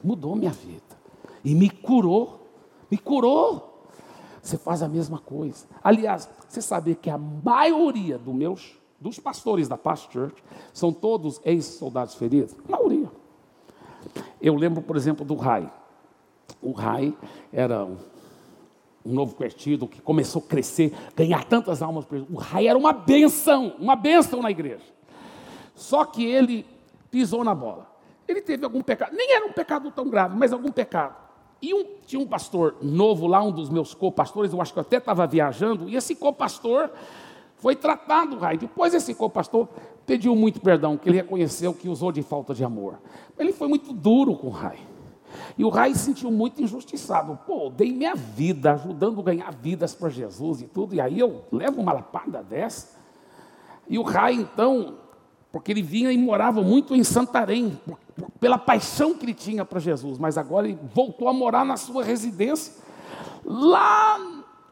[0.05, 0.99] Mudou minha vida.
[1.42, 2.46] E me curou.
[2.90, 3.88] Me curou.
[4.42, 5.66] Você faz a mesma coisa.
[5.83, 10.44] Aliás, você sabia que a maioria dos meus dos pastores da Past Church,
[10.75, 12.55] são todos ex-soldados feridos?
[12.68, 13.11] A maioria.
[14.40, 15.73] Eu lembro, por exemplo, do Rai.
[16.61, 17.16] O Rai
[17.51, 17.96] era um,
[19.04, 22.04] um novo convertido que começou a crescer, ganhar tantas almas.
[22.30, 24.84] O Rai era uma benção, uma benção na igreja.
[25.74, 26.66] Só que ele
[27.10, 27.90] pisou na bola.
[28.28, 31.16] Ele teve algum pecado, nem era um pecado tão grave, mas algum pecado.
[31.62, 34.82] E um, tinha um pastor novo lá, um dos meus co-pastores, eu acho que eu
[34.82, 36.90] até estava viajando, e esse co-pastor
[37.56, 38.56] foi tratado Rai.
[38.56, 39.68] Depois esse co-pastor
[40.06, 42.98] pediu muito perdão, que ele reconheceu que usou de falta de amor.
[43.38, 44.78] Ele foi muito duro com o Rai.
[45.57, 47.38] E o Rai se sentiu muito injustiçado.
[47.47, 51.45] Pô, dei minha vida ajudando a ganhar vidas para Jesus e tudo, e aí eu
[51.53, 52.99] levo uma lapada dessa.
[53.88, 54.99] E o Rai, então,
[55.51, 57.79] porque ele vinha e morava muito em Santarém,
[58.38, 62.05] pela paixão que ele tinha para Jesus, mas agora ele voltou a morar na sua
[62.05, 62.75] residência,
[63.45, 64.19] lá,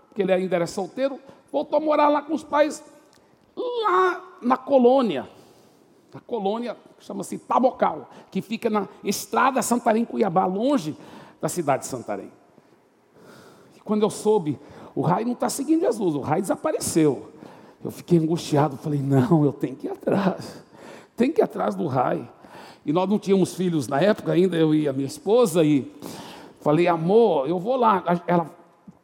[0.09, 1.18] porque ele ainda era solteiro,
[1.51, 2.83] voltou a morar lá com os pais,
[3.57, 5.29] lá na colônia.
[6.12, 10.97] Na colônia, chama-se Tabocal, que fica na estrada Santarém-Cuiabá, longe
[11.40, 12.33] da cidade de Santarém.
[13.77, 14.59] E quando eu soube,
[14.94, 17.31] o Rai não está seguindo Jesus, o Rai desapareceu.
[17.85, 20.64] Eu fiquei angustiado, falei, não, eu tenho que ir atrás.
[21.16, 22.29] Tem que ir atrás do Rai.
[22.85, 25.92] E nós não tínhamos filhos na época ainda, eu e a minha esposa, e
[26.61, 28.03] falei, amor, eu vou lá.
[28.27, 28.59] Ela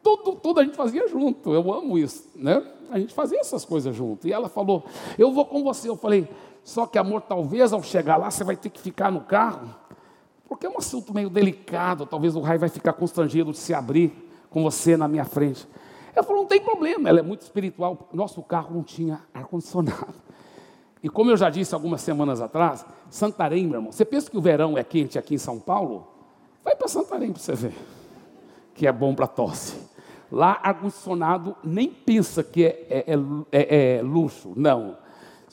[0.05, 1.51] tudo, tudo a gente fazia junto.
[1.51, 2.63] Eu amo isso, né?
[2.91, 4.27] A gente fazia essas coisas junto.
[4.27, 4.85] E ela falou:
[5.17, 5.89] Eu vou com você.
[5.89, 6.27] Eu falei:
[6.65, 9.69] Só que, amor, talvez ao chegar lá você vai ter que ficar no carro,
[10.49, 12.07] porque é um assunto meio delicado.
[12.07, 14.11] Talvez o raio vai ficar constrangido de se abrir
[14.49, 15.67] com você na minha frente.
[16.15, 17.07] Ela falou: Não tem problema.
[17.07, 18.09] Ela é muito espiritual.
[18.11, 20.15] Nosso carro não tinha ar-condicionado.
[21.03, 24.41] E como eu já disse algumas semanas atrás, Santarém, meu irmão, você pensa que o
[24.41, 26.07] verão é quente aqui em São Paulo?
[26.63, 27.75] Vai para Santarém para você ver,
[28.73, 29.77] que é bom para tosse.
[30.31, 33.15] Lá, ar-condicionado nem pensa que é, é, é,
[33.51, 34.53] é, é luxo.
[34.55, 35.04] Não.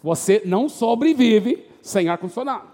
[0.03, 2.69] Você não sobrevive sem ar-condicionado.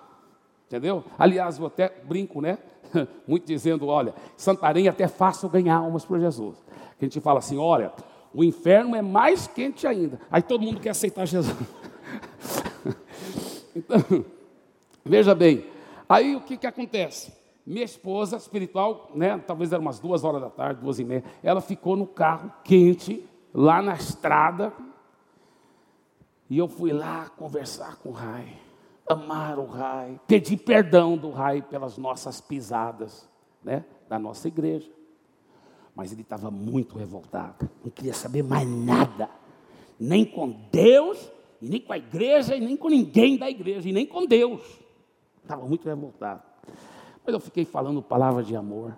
[0.67, 1.05] Entendeu?
[1.19, 2.59] Aliás, eu até brinco, né?
[3.27, 6.57] Muito dizendo, olha, Santarém é até fácil ganhar almas por Jesus.
[6.99, 7.93] Que a gente fala assim, olha,
[8.35, 10.21] o inferno é mais quente ainda.
[10.31, 11.57] Aí todo mundo quer aceitar Jesus.
[13.75, 14.25] então,
[15.05, 15.65] veja bem,
[16.09, 17.33] aí o que, que acontece?
[17.67, 21.61] Minha esposa espiritual, né, talvez era umas duas horas da tarde, duas e meia, ela
[21.61, 24.73] ficou no carro quente, lá na estrada,
[26.49, 28.59] e eu fui lá conversar com o Rai,
[29.09, 33.29] amar o Rai, pedir perdão do Rai pelas nossas pisadas,
[33.63, 34.91] né, da nossa igreja.
[35.95, 39.29] Mas ele estava muito revoltado, não queria saber mais nada,
[39.99, 41.31] nem com Deus,
[41.61, 44.63] e nem com a igreja, e nem com ninguém da igreja, e nem com Deus.
[45.43, 46.43] Estava muito revoltado.
[47.25, 48.97] Mas eu fiquei falando palavra de amor.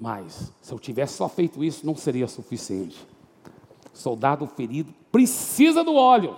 [0.00, 3.06] Mas, se eu tivesse só feito isso, não seria suficiente.
[3.92, 6.36] Soldado ferido precisa do óleo.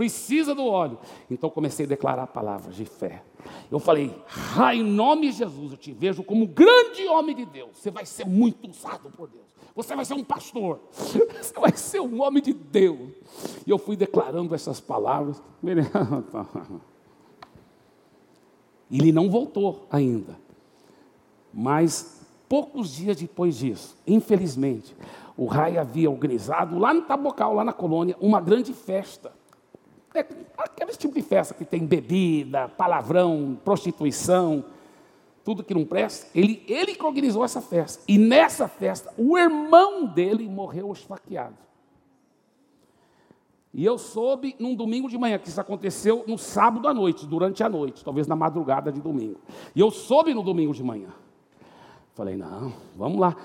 [0.00, 0.98] Precisa do óleo.
[1.30, 3.22] Então comecei a declarar palavras de fé.
[3.70, 4.18] Eu falei,
[4.58, 7.76] ah, em nome de Jesus, eu te vejo como um grande homem de Deus.
[7.76, 9.44] Você vai ser muito usado por Deus.
[9.76, 10.80] Você vai ser um pastor.
[10.90, 13.10] Você vai ser um homem de Deus.
[13.66, 15.42] E eu fui declarando essas palavras.
[18.90, 20.34] Ele não voltou ainda.
[21.52, 24.96] Mas poucos dias depois disso, infelizmente,
[25.36, 29.38] o Rai havia organizado lá no Tabocal, lá na colônia, uma grande festa.
[30.14, 30.26] É,
[30.58, 34.64] aquele tipo de festa que tem bebida, palavrão, prostituição,
[35.44, 36.26] tudo que não presta.
[36.34, 38.02] Ele, ele organizou essa festa.
[38.08, 41.56] E nessa festa, o irmão dele morreu esfaqueado.
[43.72, 47.62] E eu soube num domingo de manhã, que isso aconteceu no sábado à noite, durante
[47.62, 49.40] a noite, talvez na madrugada de domingo.
[49.74, 51.10] E eu soube no domingo de manhã.
[52.14, 53.36] Falei, não, vamos lá.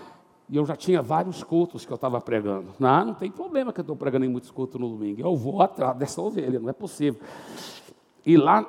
[0.47, 2.67] E eu já tinha vários cultos que eu estava pregando.
[2.79, 5.21] Não, não tem problema que eu estou pregando em muitos cultos no domingo.
[5.21, 7.19] Eu vou atrás dessa ovelha, não é possível.
[8.25, 8.65] E lá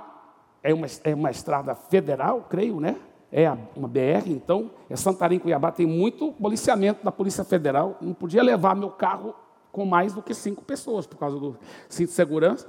[0.62, 2.96] é uma, é uma estrada federal, creio, né?
[3.30, 7.98] É uma BR, então, é Santarém, Cuiabá, tem muito policiamento da Polícia Federal.
[8.00, 9.34] Não podia levar meu carro
[9.70, 11.56] com mais do que cinco pessoas, por causa do
[11.88, 12.66] cinto de segurança.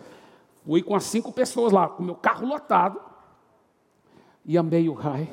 [0.65, 2.99] Fui com as cinco pessoas lá, com meu carro lotado.
[4.43, 5.29] E amei o raio.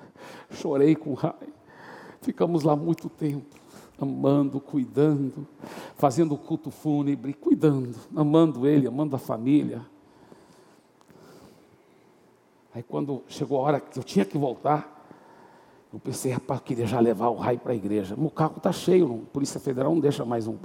[0.50, 1.59] Chorei com o raio.
[2.20, 3.56] Ficamos lá muito tempo,
[3.98, 5.46] amando, cuidando,
[5.96, 9.84] fazendo o culto fúnebre, cuidando, amando ele, amando a família.
[12.74, 14.98] Aí quando chegou a hora que eu tinha que voltar,
[15.92, 18.14] eu pensei, rapaz, eu queria já levar o raio para a igreja.
[18.16, 20.56] Meu carro está cheio, a Polícia Federal não deixa mais um.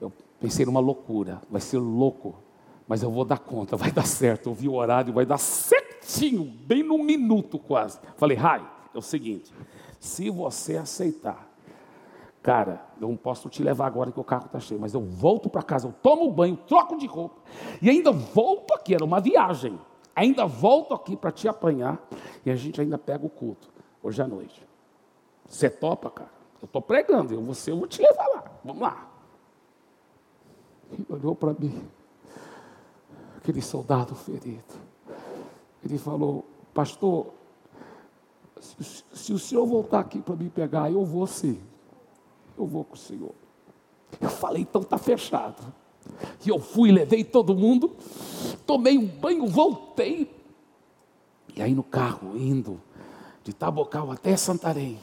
[0.00, 2.36] Eu pensei numa loucura, vai ser louco,
[2.86, 4.48] mas eu vou dar conta, vai dar certo.
[4.48, 7.98] Eu vi o horário, vai dar certinho, bem no minuto quase.
[8.16, 9.52] Falei, raio, é o seguinte,
[9.98, 11.48] se você aceitar,
[12.42, 15.48] cara, eu não posso te levar agora que o carro está cheio, mas eu volto
[15.50, 17.40] para casa, eu tomo banho, troco de roupa
[17.82, 18.94] e ainda volto aqui.
[18.94, 19.78] Era uma viagem.
[20.14, 22.04] Ainda volto aqui para te apanhar
[22.44, 23.68] e a gente ainda pega o culto
[24.02, 24.66] hoje à noite.
[25.48, 26.30] Você topa, cara?
[26.60, 28.44] Eu estou pregando, eu, você, eu vou te levar lá.
[28.64, 29.08] Vamos lá.
[30.90, 31.88] Ele olhou para mim,
[33.36, 34.74] aquele soldado ferido.
[35.84, 37.28] Ele falou, pastor,
[38.60, 41.60] se o senhor voltar aqui para me pegar, eu vou sim.
[42.56, 43.34] Eu vou com o senhor.
[44.20, 45.62] Eu falei, então está fechado.
[46.44, 47.96] E eu fui, levei todo mundo,
[48.66, 50.34] tomei um banho, voltei.
[51.54, 52.80] E aí no carro, indo
[53.44, 54.98] de Tabocal até Santarém,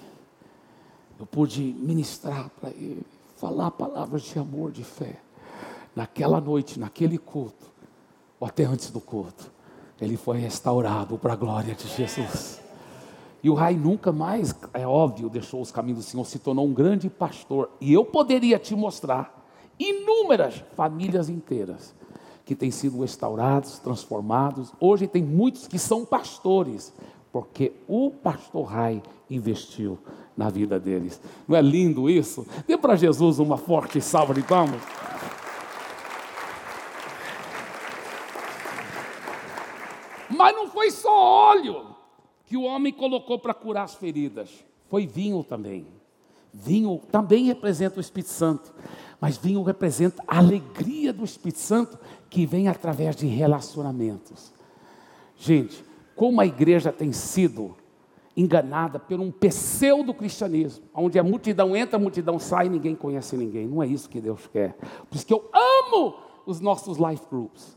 [1.19, 3.05] eu pude ministrar para ele,
[3.37, 5.19] falar palavras de amor, de fé.
[5.95, 7.71] Naquela noite, naquele culto,
[8.39, 9.49] ou até antes do culto,
[9.99, 12.64] ele foi restaurado para a glória de Jesus.
[13.45, 16.73] E o Rai nunca mais, é óbvio, deixou os caminhos do Senhor, se tornou um
[16.73, 17.69] grande pastor.
[17.79, 19.45] E eu poderia te mostrar
[19.77, 21.93] inúmeras famílias inteiras
[22.43, 24.73] que têm sido restaurados, transformados.
[24.79, 26.91] Hoje tem muitos que são pastores,
[27.31, 29.99] porque o pastor Rai investiu
[30.35, 31.21] na vida deles.
[31.47, 32.47] Não é lindo isso?
[32.65, 34.81] Dê para Jesus uma forte salva de palmas.
[40.31, 41.94] Mas não foi só óleo
[42.45, 44.49] que o homem colocou para curar as feridas.
[44.89, 45.87] Foi vinho também.
[46.53, 48.73] Vinho também representa o Espírito Santo,
[49.19, 54.53] mas vinho representa a alegria do Espírito Santo que vem através de relacionamentos.
[55.35, 55.83] Gente,
[56.15, 57.75] como a igreja tem sido
[58.37, 63.67] enganada por um pseudo-cristianismo, onde a multidão entra, a multidão sai, ninguém conhece ninguém.
[63.67, 64.77] Não é isso que Deus quer.
[65.09, 67.75] Por isso que eu amo os nossos life groups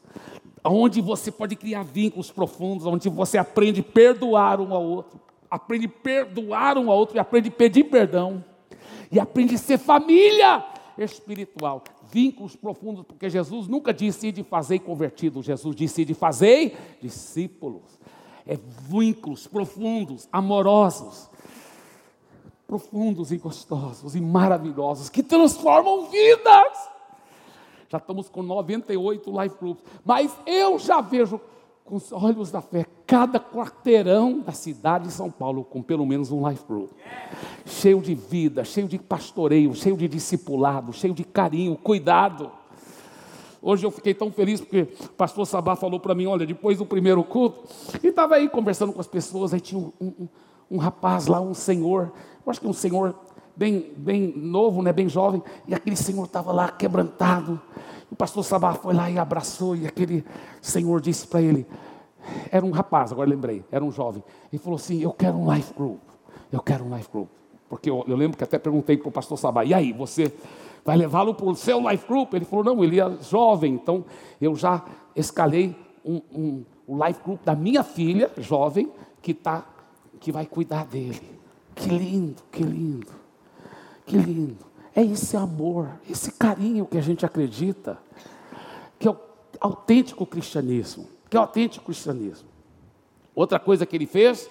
[0.64, 5.86] onde você pode criar vínculos profundos, onde você aprende a perdoar um ao outro, aprende
[5.86, 8.44] a perdoar um ao outro e aprende a pedir perdão,
[9.10, 10.64] e aprende a ser família
[10.98, 17.98] espiritual, vínculos profundos, porque Jesus nunca disse de fazer convertidos, Jesus disse de fazer discípulos,
[18.46, 21.28] é vínculos profundos, amorosos,
[22.66, 26.97] profundos e gostosos e maravilhosos, que transformam vidas
[27.88, 31.40] já estamos com 98 life groups, mas eu já vejo
[31.84, 36.30] com os olhos da fé cada quarteirão da cidade de São Paulo com pelo menos
[36.30, 36.90] um life group.
[37.64, 42.50] Cheio de vida, cheio de pastoreio, cheio de discipulado, cheio de carinho, cuidado.
[43.62, 46.84] Hoje eu fiquei tão feliz porque o pastor Sabá falou para mim, olha, depois do
[46.84, 47.66] primeiro culto,
[48.02, 50.28] e estava aí conversando com as pessoas, aí tinha um, um,
[50.72, 52.12] um rapaz lá, um senhor,
[52.44, 53.14] eu acho que um senhor
[53.58, 57.60] bem, bem novo, né, bem jovem, e aquele senhor estava lá quebrantado.
[58.10, 60.24] O pastor Sabá foi lá e abraçou, e aquele
[60.62, 61.66] senhor disse para ele:
[62.50, 64.22] era um rapaz, agora lembrei, era um jovem.
[64.52, 66.00] Ele falou assim: Eu quero um life group,
[66.52, 67.28] eu quero um life group.
[67.68, 70.32] Porque eu, eu lembro que até perguntei para o pastor Sabá: E aí, você
[70.84, 72.34] vai levá-lo para o seu life group?
[72.34, 74.04] Ele falou: Não, ele é jovem, então
[74.40, 74.84] eu já
[75.16, 78.90] escalei um, um, um life group da minha filha, jovem,
[79.20, 79.66] que, tá,
[80.20, 81.20] que vai cuidar dele.
[81.74, 83.17] Que lindo, que lindo.
[84.08, 84.64] Que lindo.
[84.96, 87.98] É esse amor, esse carinho que a gente acredita,
[88.98, 89.18] que é o
[89.60, 91.06] autêntico cristianismo.
[91.28, 92.48] Que é o autêntico cristianismo.
[93.34, 94.50] Outra coisa que ele fez,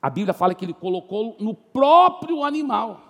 [0.00, 3.00] a Bíblia fala que ele colocou no próprio animal.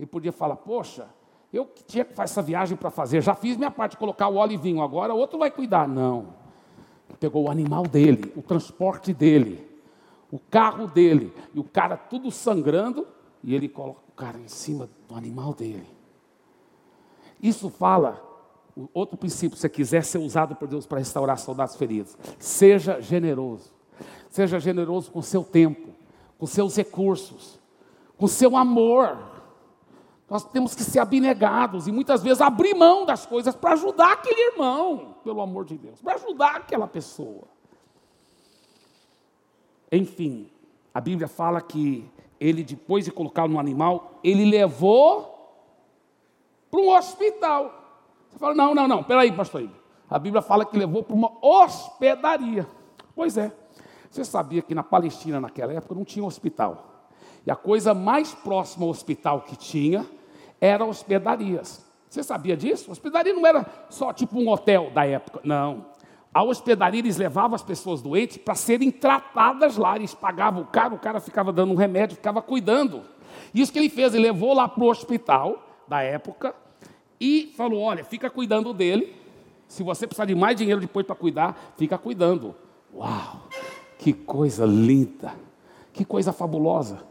[0.00, 1.06] Ele podia falar, poxa,
[1.52, 4.52] eu tinha que fazer essa viagem para fazer, já fiz minha parte, colocar o óleo
[4.52, 5.86] e vinho, agora o outro vai cuidar.
[5.86, 6.34] Não.
[7.20, 9.64] Pegou o animal dele, o transporte dele,
[10.30, 13.06] o carro dele, e o cara tudo sangrando,
[13.42, 15.86] e ele coloca o cara em cima do animal dele.
[17.40, 18.22] Isso fala,
[18.92, 23.74] outro princípio, se quiser ser usado por Deus para restaurar soldados feridos, seja generoso.
[24.28, 25.88] Seja generoso com seu tempo,
[26.38, 27.58] com seus recursos,
[28.18, 29.16] com seu amor.
[30.28, 34.52] Nós temos que ser abnegados e muitas vezes abrir mão das coisas para ajudar aquele
[34.52, 37.44] irmão, pelo amor de Deus, para ajudar aquela pessoa.
[39.90, 40.50] Enfim,
[40.92, 42.10] a Bíblia fala que
[42.40, 45.36] ele, depois de colocá-lo no animal, ele levou
[46.70, 47.72] para um hospital.
[48.30, 49.68] Você fala, não, não, não, peraí, pastor.
[50.08, 52.66] A Bíblia fala que levou para uma hospedaria.
[53.14, 53.52] Pois é.
[54.10, 57.08] Você sabia que na Palestina, naquela época, não tinha hospital.
[57.46, 60.06] E a coisa mais próxima ao hospital que tinha
[60.60, 61.84] era hospedarias.
[62.08, 62.90] Você sabia disso?
[62.90, 65.86] hospedaria não era só tipo um hotel da época, não.
[66.36, 69.96] A hospedaria eles levavam as pessoas doentes para serem tratadas lá.
[69.96, 73.02] Eles pagavam o cara, o cara ficava dando um remédio, ficava cuidando.
[73.54, 76.54] Isso que ele fez, ele levou lá para o hospital da época
[77.20, 79.14] e falou: olha, fica cuidando dele.
[79.66, 82.54] Se você precisar de mais dinheiro depois para cuidar, fica cuidando.
[82.94, 83.48] Uau,
[83.98, 85.34] que coisa linda,
[85.92, 87.04] que coisa fabulosa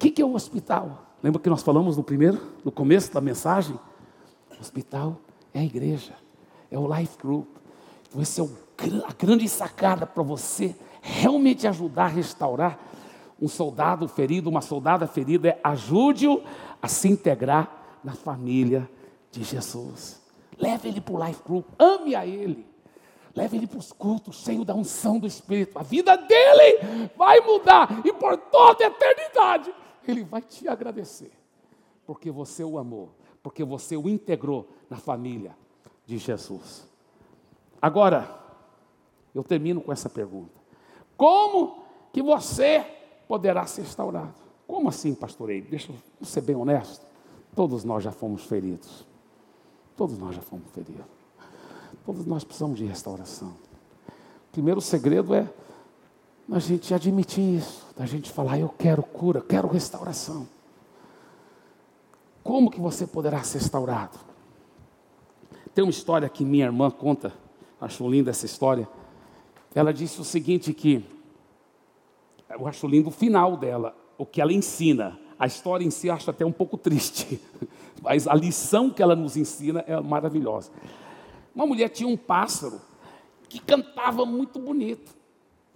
[0.00, 1.06] que, que é o hospital?
[1.22, 3.78] Lembra que nós falamos no primeiro, no começo da mensagem?
[4.56, 5.18] O hospital
[5.52, 6.14] é a igreja,
[6.70, 7.46] é o life group.
[8.18, 8.50] Esse é o,
[9.06, 12.78] a grande sacada para você realmente ajudar a restaurar
[13.40, 16.42] um soldado ferido, uma soldada ferida, é ajude-o
[16.80, 18.88] a se integrar na família
[19.30, 20.20] de Jesus.
[20.58, 22.66] Leve ele para o life group, ame a ele.
[23.34, 25.78] Leve ele para os cultos, cheio da unção do Espírito.
[25.78, 29.72] A vida dele vai mudar e por toda a eternidade
[30.06, 31.30] ele vai te agradecer,
[32.04, 35.56] porque você o amou, porque você o integrou na família
[36.04, 36.89] de Jesus.
[37.80, 38.38] Agora,
[39.34, 40.52] eu termino com essa pergunta:
[41.16, 42.84] Como que você
[43.26, 44.34] poderá ser restaurado?
[44.66, 45.62] Como assim, pastor Ei?
[45.62, 47.04] Deixa eu ser bem honesto.
[47.54, 49.04] Todos nós já fomos feridos.
[49.96, 51.04] Todos nós já fomos feridos.
[52.04, 53.48] Todos nós precisamos de restauração.
[53.48, 55.48] O primeiro segredo é
[56.50, 60.48] a gente admitir isso, da gente falar, eu quero cura, quero restauração.
[62.42, 64.18] Como que você poderá ser restaurado?
[65.74, 67.32] Tem uma história que minha irmã conta,
[67.80, 68.88] acho linda essa história.
[69.74, 71.04] Ela disse o seguinte que
[72.48, 75.18] eu acho lindo o final dela, o que ela ensina.
[75.38, 77.40] A história em si acho até um pouco triste,
[78.02, 80.70] mas a lição que ela nos ensina é maravilhosa.
[81.54, 82.80] Uma mulher tinha um pássaro
[83.48, 85.19] que cantava muito bonito.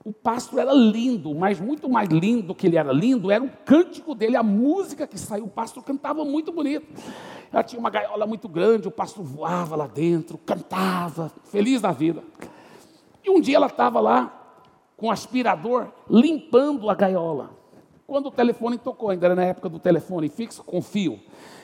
[0.05, 4.15] O pássaro era lindo, mas muito mais lindo que ele era lindo era o cântico
[4.15, 5.47] dele, a música que saiu.
[5.47, 6.87] O pássaro cantava muito bonito.
[7.51, 12.23] Ela tinha uma gaiola muito grande, o pássaro voava lá dentro, cantava, feliz da vida.
[13.25, 14.45] E um dia ela estava lá
[14.95, 17.51] com o aspirador limpando a gaiola.
[18.07, 21.19] Quando o telefone tocou, ainda era na época do telefone fixo, com fio.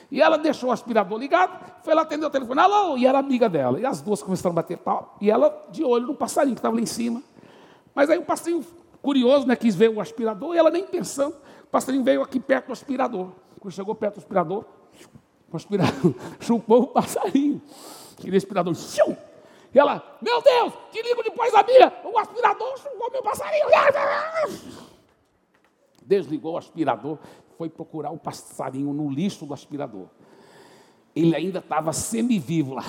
[0.09, 3.47] E ela deixou o aspirador ligado, foi lá atender o telefone, alô, e era amiga
[3.47, 3.79] dela.
[3.79, 6.75] E as duas começaram a bater pau, e ela de olho no passarinho que estava
[6.75, 7.21] lá em cima.
[7.93, 8.65] Mas aí o passarinho,
[9.01, 12.67] curioso, né, quis ver o aspirador, e ela nem pensando, o passarinho veio aqui perto
[12.67, 13.31] do aspirador.
[13.59, 14.65] Quando chegou perto do aspirador,
[15.51, 17.61] o aspirador chupou o passarinho.
[18.17, 19.17] Aquele aspirador, xiu!
[19.73, 23.67] E ela, meu Deus, te ligo depois, amiga, o aspirador chupou meu passarinho.
[26.03, 27.17] Desligou o aspirador,
[27.57, 30.07] foi procurar o passarinho no lixo do aspirador.
[31.15, 32.83] Ele ainda estava semivivo lá.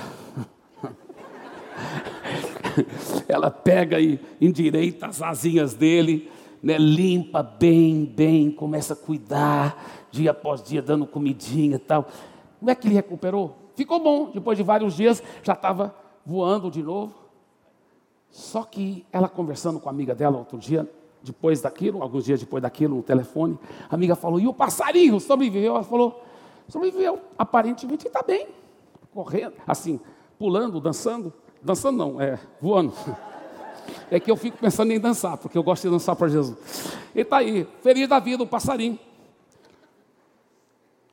[3.28, 6.30] ela pega e endireita as asinhas dele,
[6.62, 12.08] né, limpa bem, bem, começa a cuidar, dia após dia, dando comidinha e tal.
[12.58, 13.56] Como é que ele recuperou?
[13.74, 15.94] Ficou bom, depois de vários dias, já estava
[16.24, 17.14] voando de novo.
[18.30, 20.88] Só que ela conversando com a amiga dela outro dia,
[21.22, 23.58] depois daquilo, alguns dias depois daquilo, no telefone,
[23.90, 25.74] a amiga falou: E o passarinho sobreviveu?
[25.74, 26.22] Ela falou:
[26.68, 28.48] Sobreviveu, aparentemente está bem,
[29.12, 30.00] correndo, assim,
[30.38, 31.32] pulando, dançando.
[31.62, 32.92] Dançando não, é voando.
[34.10, 36.92] É que eu fico pensando em dançar, porque eu gosto de dançar para Jesus.
[37.14, 38.98] Ele está aí, feliz da vida, o passarinho.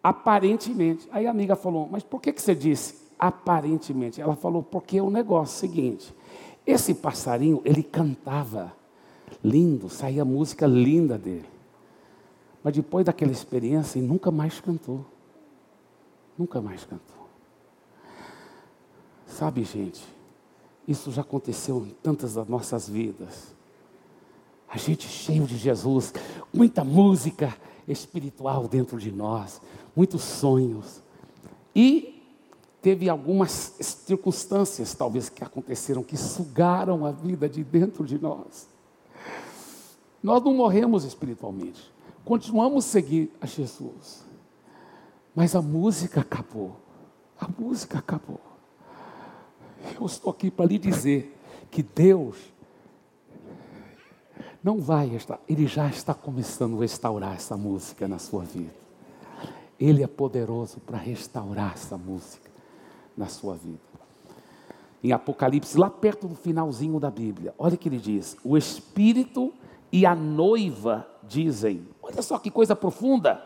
[0.03, 1.07] Aparentemente.
[1.11, 4.19] Aí a amiga falou, mas por que, que você disse aparentemente?
[4.19, 6.13] Ela falou, porque é o negócio seguinte.
[6.65, 8.73] Esse passarinho, ele cantava
[9.43, 11.49] lindo, saía música linda dele.
[12.63, 15.05] Mas depois daquela experiência, ele nunca mais cantou.
[16.37, 17.27] Nunca mais cantou.
[19.25, 20.01] Sabe, gente,
[20.89, 23.53] isso já aconteceu em tantas das nossas vidas.
[24.67, 26.11] A gente cheio de Jesus,
[26.51, 27.55] muita música
[27.87, 29.61] espiritual dentro de nós,
[29.95, 31.03] muitos sonhos.
[31.75, 32.23] E
[32.81, 38.67] teve algumas circunstâncias, talvez, que aconteceram, que sugaram a vida de dentro de nós.
[40.23, 41.91] Nós não morremos espiritualmente,
[42.25, 44.23] continuamos a seguir a Jesus.
[45.35, 46.75] Mas a música acabou,
[47.39, 48.48] A música acabou.
[49.99, 51.35] Eu estou aqui para lhe dizer
[51.71, 52.37] que Deus
[54.63, 58.73] não vai estar, Ele já está começando a restaurar essa música na sua vida.
[59.79, 62.49] Ele é poderoso para restaurar essa música
[63.15, 63.79] na sua vida.
[65.01, 69.53] Em Apocalipse, lá perto do finalzinho da Bíblia, olha o que ele diz: o Espírito
[69.91, 71.87] e a noiva dizem.
[72.01, 73.45] Olha só que coisa profunda.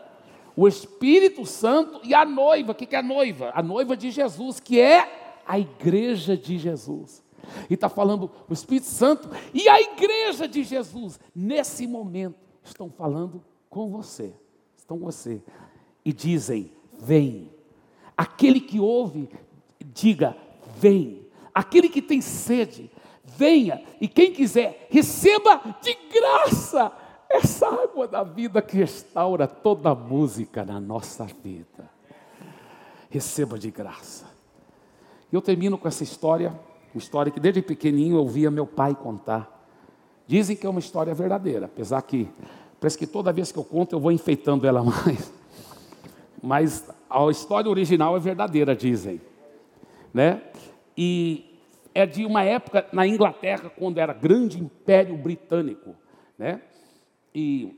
[0.56, 2.72] O Espírito Santo e a noiva.
[2.72, 3.52] O que é a noiva?
[3.54, 7.22] A noiva de Jesus, que é a igreja de Jesus.
[7.68, 13.42] E está falando o Espírito Santo e a igreja de Jesus, nesse momento, estão falando
[13.68, 14.34] com você.
[14.76, 15.42] Estão com você.
[16.04, 17.50] E dizem: Vem.
[18.16, 19.28] Aquele que ouve,
[19.92, 20.36] diga:
[20.76, 21.26] Vem.
[21.54, 22.90] Aquele que tem sede,
[23.24, 23.82] venha.
[24.00, 26.92] E quem quiser, receba de graça
[27.30, 31.90] essa água da vida que restaura toda a música na nossa vida.
[33.08, 34.33] Receba de graça.
[35.34, 36.54] Eu termino com essa história,
[36.94, 39.66] uma história que desde pequenininho eu via meu pai contar.
[40.28, 42.30] Dizem que é uma história verdadeira, apesar que
[42.78, 45.32] parece que toda vez que eu conto eu vou enfeitando ela mais.
[46.40, 49.20] Mas a história original é verdadeira, dizem,
[50.12, 50.40] né?
[50.96, 51.58] E
[51.92, 55.96] é de uma época na Inglaterra quando era grande império britânico,
[56.38, 56.62] né?
[57.34, 57.76] E,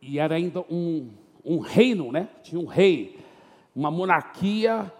[0.00, 1.10] e era ainda um,
[1.44, 2.30] um reino, né?
[2.42, 3.20] Tinha um rei,
[3.76, 4.90] uma monarquia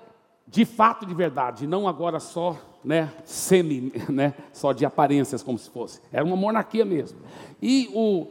[0.46, 5.70] de fato de verdade, não agora só, né, semi, né, só de aparências como se
[5.70, 6.00] fosse.
[6.12, 7.18] Era uma monarquia mesmo.
[7.60, 8.28] E o,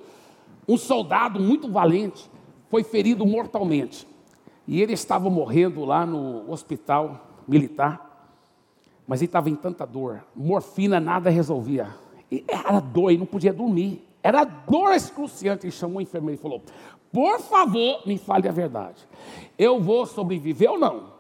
[0.68, 2.30] um soldado muito valente
[2.70, 4.07] foi ferido mortalmente.
[4.68, 8.14] E ele estava morrendo lá no hospital militar
[9.07, 10.24] mas ele estava em tanta dor.
[10.36, 11.93] Morfina nada resolvia.
[12.32, 14.03] E era dor, ele não podia dormir.
[14.22, 15.66] Era dor excruciante.
[15.66, 16.61] Ele chamou a enfermeira e falou:
[17.11, 19.05] Por favor, me fale a verdade.
[19.57, 21.12] Eu vou sobreviver ou não?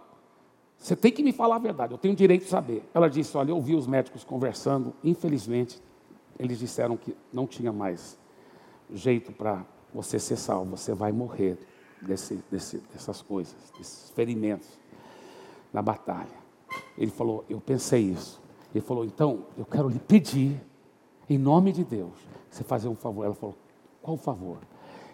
[0.83, 2.83] Você tem que me falar a verdade, eu tenho direito de saber.
[2.93, 4.93] Ela disse: Olha, eu ouvi os médicos conversando.
[5.01, 5.81] Infelizmente,
[6.37, 8.19] eles disseram que não tinha mais
[8.91, 10.71] jeito para você ser salvo.
[10.75, 11.57] Você vai morrer
[12.01, 14.67] desse, desse, dessas coisas, desses ferimentos
[15.71, 16.35] na batalha.
[16.97, 18.41] Ele falou: Eu pensei isso.
[18.75, 20.59] Ele falou: Então, eu quero lhe pedir,
[21.29, 22.11] em nome de Deus,
[22.51, 23.23] você fazer um favor.
[23.23, 23.55] Ela falou:
[24.01, 24.57] Qual favor?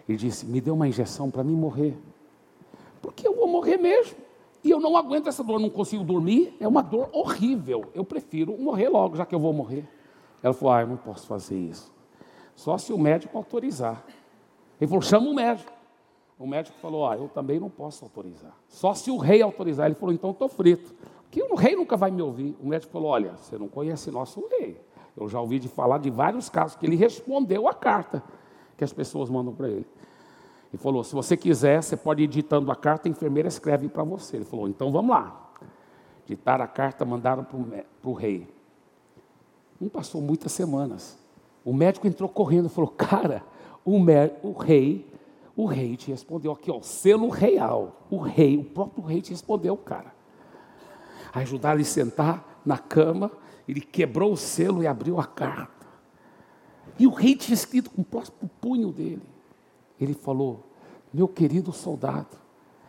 [0.08, 1.96] Ele disse: Me dê uma injeção para mim morrer.
[3.00, 4.29] Porque eu vou morrer mesmo.
[4.62, 6.54] E eu não aguento essa dor, não consigo dormir.
[6.60, 7.90] É uma dor horrível.
[7.94, 9.88] Eu prefiro morrer logo, já que eu vou morrer.
[10.42, 11.92] Ela falou: Ah, eu não posso fazer isso.
[12.54, 14.04] Só se o médico autorizar.
[14.80, 15.72] Ele falou: Chama o médico.
[16.38, 18.54] O médico falou: Ah, eu também não posso autorizar.
[18.68, 19.86] Só se o rei autorizar.
[19.86, 20.94] Ele falou: Então estou frito
[21.30, 22.56] que o rei nunca vai me ouvir.
[22.62, 24.78] O médico falou: Olha, você não conhece nosso rei.
[25.16, 28.22] Eu já ouvi de falar de vários casos que ele respondeu a carta
[28.76, 29.86] que as pessoas mandam para ele.
[30.72, 34.02] Ele falou: Se você quiser, você pode ir ditando a carta, a enfermeira escreve para
[34.02, 34.36] você.
[34.36, 35.50] Ele falou: Então vamos lá.
[36.26, 38.46] Ditaram a carta, mandaram para o rei.
[39.80, 41.18] Não passou muitas semanas.
[41.64, 43.42] O médico entrou correndo e falou: Cara,
[43.84, 43.96] o,
[44.42, 45.06] o rei,
[45.56, 48.06] o rei te respondeu aqui, ó, selo real.
[48.10, 50.20] O rei, o próprio rei te respondeu, cara
[51.32, 53.30] ajudar ele a sentar na cama.
[53.68, 55.86] Ele quebrou o selo e abriu a carta.
[56.98, 59.22] E o rei tinha escrito com o próximo punho dele.
[60.00, 60.64] Ele falou:
[61.12, 62.36] Meu querido soldado,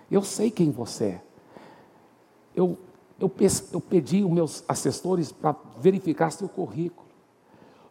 [0.09, 1.21] eu sei quem você é.
[2.55, 2.77] Eu,
[3.19, 3.31] eu,
[3.71, 7.07] eu pedi os meus assessores para verificar seu currículo.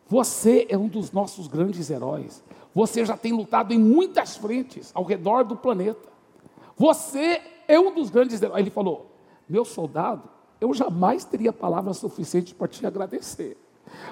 [0.09, 2.43] Você é um dos nossos grandes heróis.
[2.75, 6.09] Você já tem lutado em muitas frentes ao redor do planeta.
[6.77, 8.61] Você é um dos grandes heróis.
[8.61, 9.07] Ele falou:
[9.49, 10.29] Meu soldado,
[10.61, 13.57] eu jamais teria palavras suficientes para te agradecer.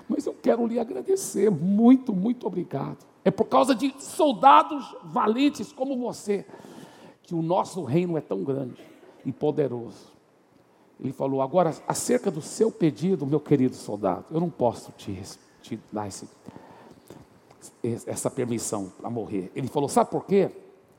[0.08, 1.50] Mas eu quero lhe agradecer.
[1.50, 3.06] Muito, muito obrigado.
[3.28, 6.46] É por causa de soldados valentes como você
[7.24, 8.82] que o nosso reino é tão grande
[9.22, 10.10] e poderoso.
[10.98, 15.22] Ele falou: agora, acerca do seu pedido, meu querido soldado, eu não posso te,
[15.60, 16.26] te dar esse,
[18.06, 19.52] essa permissão para morrer.
[19.54, 20.50] Ele falou: sabe por quê?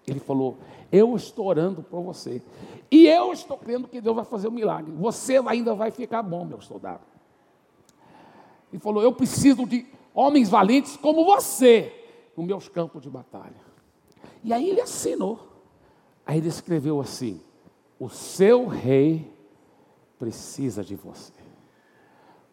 [0.05, 0.59] Ele falou:
[0.91, 2.43] Eu estou orando por você.
[2.91, 4.91] E eu estou crendo que Deus vai fazer um milagre.
[4.97, 7.01] Você ainda vai ficar bom, meu soldado.
[8.71, 11.95] Ele falou: Eu preciso de homens valentes como você
[12.39, 13.59] nos meus campos de batalha.
[14.43, 15.39] E aí ele assinou.
[16.25, 17.41] Aí ele escreveu assim:
[17.99, 19.31] O seu rei
[20.17, 21.33] precisa de você.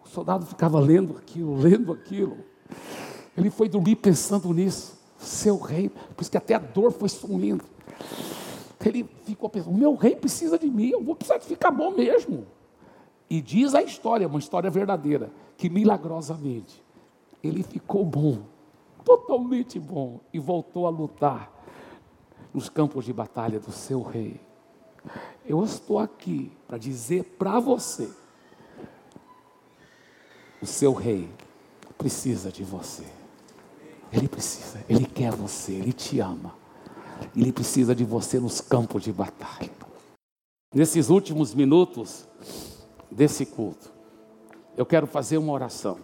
[0.05, 2.39] O soldado ficava lendo aquilo, lendo aquilo.
[3.37, 7.65] Ele foi dormir pensando nisso seu rei, por isso que até a dor foi sumindo.
[8.85, 11.91] Ele ficou pensando: o meu rei precisa de mim, eu vou precisar de ficar bom
[11.91, 12.47] mesmo.
[13.29, 16.83] E diz a história, uma história verdadeira, que milagrosamente
[17.43, 18.43] ele ficou bom,
[19.07, 21.53] totalmente bom, e voltou a lutar
[22.53, 24.41] nos campos de batalha do seu rei.
[25.47, 28.11] Eu estou aqui para dizer para você:
[30.61, 31.31] o seu rei
[31.97, 33.07] precisa de você.
[34.13, 36.53] Ele precisa, ele quer você, ele te ama.
[37.35, 39.71] Ele precisa de você nos campos de batalha.
[40.75, 42.29] Nesses últimos minutos
[43.11, 43.93] desse culto,
[44.77, 45.99] eu quero fazer uma oração.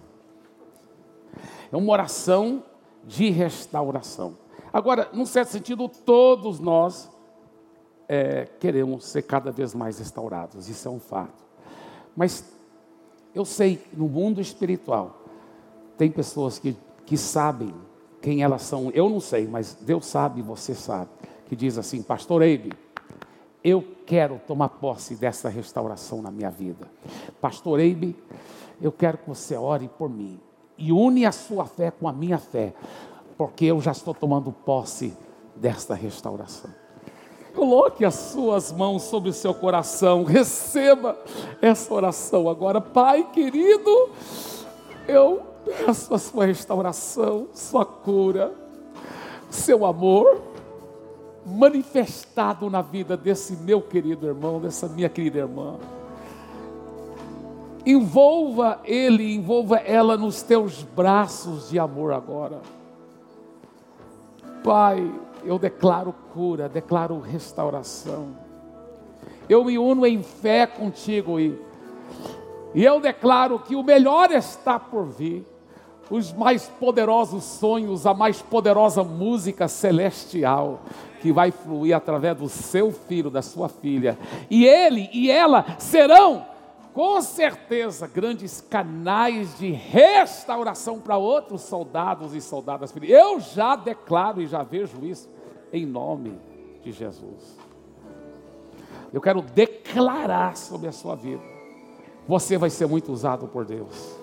[1.70, 2.64] É uma oração
[3.04, 4.36] de restauração.
[4.72, 7.10] Agora, num certo sentido, todos nós
[8.08, 11.44] é, queremos ser cada vez mais restaurados, isso é um fato.
[12.16, 12.44] Mas
[13.34, 15.22] eu sei, no mundo espiritual,
[15.96, 16.76] tem pessoas que,
[17.06, 17.74] que sabem
[18.20, 18.90] quem elas são.
[18.90, 21.10] Eu não sei, mas Deus sabe, você sabe.
[21.46, 22.72] Que diz assim, Pastor Eibe,
[23.62, 26.90] eu quero tomar posse dessa restauração na minha vida.
[27.40, 28.16] Pastor Eibe,
[28.80, 30.40] eu quero que você ore por mim
[30.76, 32.74] e une a sua fé com a minha fé,
[33.36, 35.16] porque eu já estou tomando posse
[35.56, 36.70] desta restauração.
[37.54, 41.18] Coloque as suas mãos sobre o seu coração, receba
[41.60, 42.80] essa oração agora.
[42.80, 44.10] Pai querido,
[45.06, 48.52] eu peço a sua restauração, sua cura,
[49.50, 50.40] seu amor
[51.44, 55.76] manifestado na vida desse meu querido irmão, dessa minha querida irmã.
[57.84, 62.60] Envolva ele, envolva ela nos teus braços de amor agora.
[64.62, 65.10] Pai,
[65.44, 68.28] eu declaro cura, declaro restauração.
[69.48, 71.58] Eu me uno em fé contigo e,
[72.72, 75.44] e eu declaro que o melhor está por vir.
[76.08, 80.80] Os mais poderosos sonhos, a mais poderosa música celestial
[81.20, 84.18] que vai fluir através do seu filho, da sua filha.
[84.50, 86.51] E ele e ela serão
[86.92, 92.92] com certeza, grandes canais de restauração para outros soldados e soldadas.
[93.02, 95.28] Eu já declaro e já vejo isso
[95.72, 96.38] em nome
[96.82, 97.56] de Jesus.
[99.12, 101.42] Eu quero declarar sobre a sua vida.
[102.28, 104.14] Você vai ser muito usado por Deus.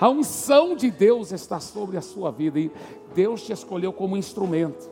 [0.00, 2.70] A unção de Deus está sobre a sua vida e
[3.14, 4.90] Deus te escolheu como instrumento.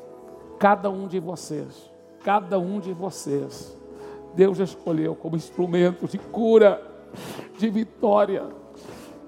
[0.59, 1.91] Cada um de vocês,
[2.23, 3.75] cada um de vocês.
[4.35, 6.96] Deus escolheu como instrumento de cura
[7.59, 8.45] de vitória.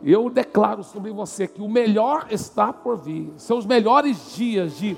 [0.02, 3.32] Eu declaro sobre você que o melhor está por vir.
[3.36, 4.96] Seus melhores dias de,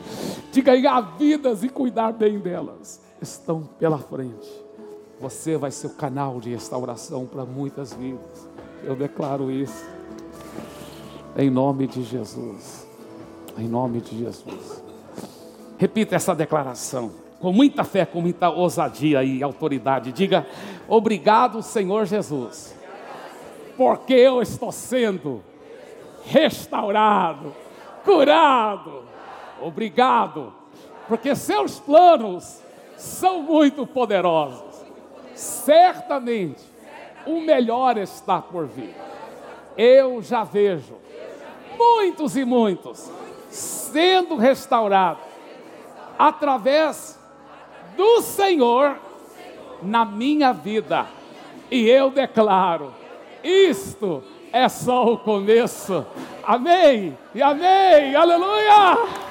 [0.52, 4.48] de ganhar vidas e cuidar bem delas estão pela frente.
[5.18, 8.48] Você vai ser o canal de restauração para muitas vidas.
[8.84, 9.84] Eu declaro isso.
[11.36, 12.86] Em nome de Jesus.
[13.56, 14.82] Em nome de Jesus.
[15.78, 20.12] Repita essa declaração com muita fé, com muita ousadia e autoridade.
[20.12, 20.46] Diga:
[20.86, 22.79] Obrigado, Senhor Jesus
[23.80, 25.42] porque eu estou sendo
[26.26, 27.56] restaurado,
[28.04, 29.04] curado.
[29.58, 30.52] Obrigado,
[31.08, 32.60] porque seus planos
[32.98, 34.84] são muito poderosos.
[35.34, 36.62] Certamente,
[37.24, 38.94] o melhor está por vir.
[39.78, 40.96] Eu já vejo
[41.78, 43.10] muitos e muitos
[43.48, 45.24] sendo restaurados
[46.18, 47.18] através
[47.96, 48.98] do Senhor
[49.82, 51.06] na minha vida.
[51.70, 52.99] E eu declaro
[53.42, 54.22] isto
[54.52, 56.04] é só o começo.
[56.42, 58.14] Amém e amém.
[58.14, 59.29] Aleluia.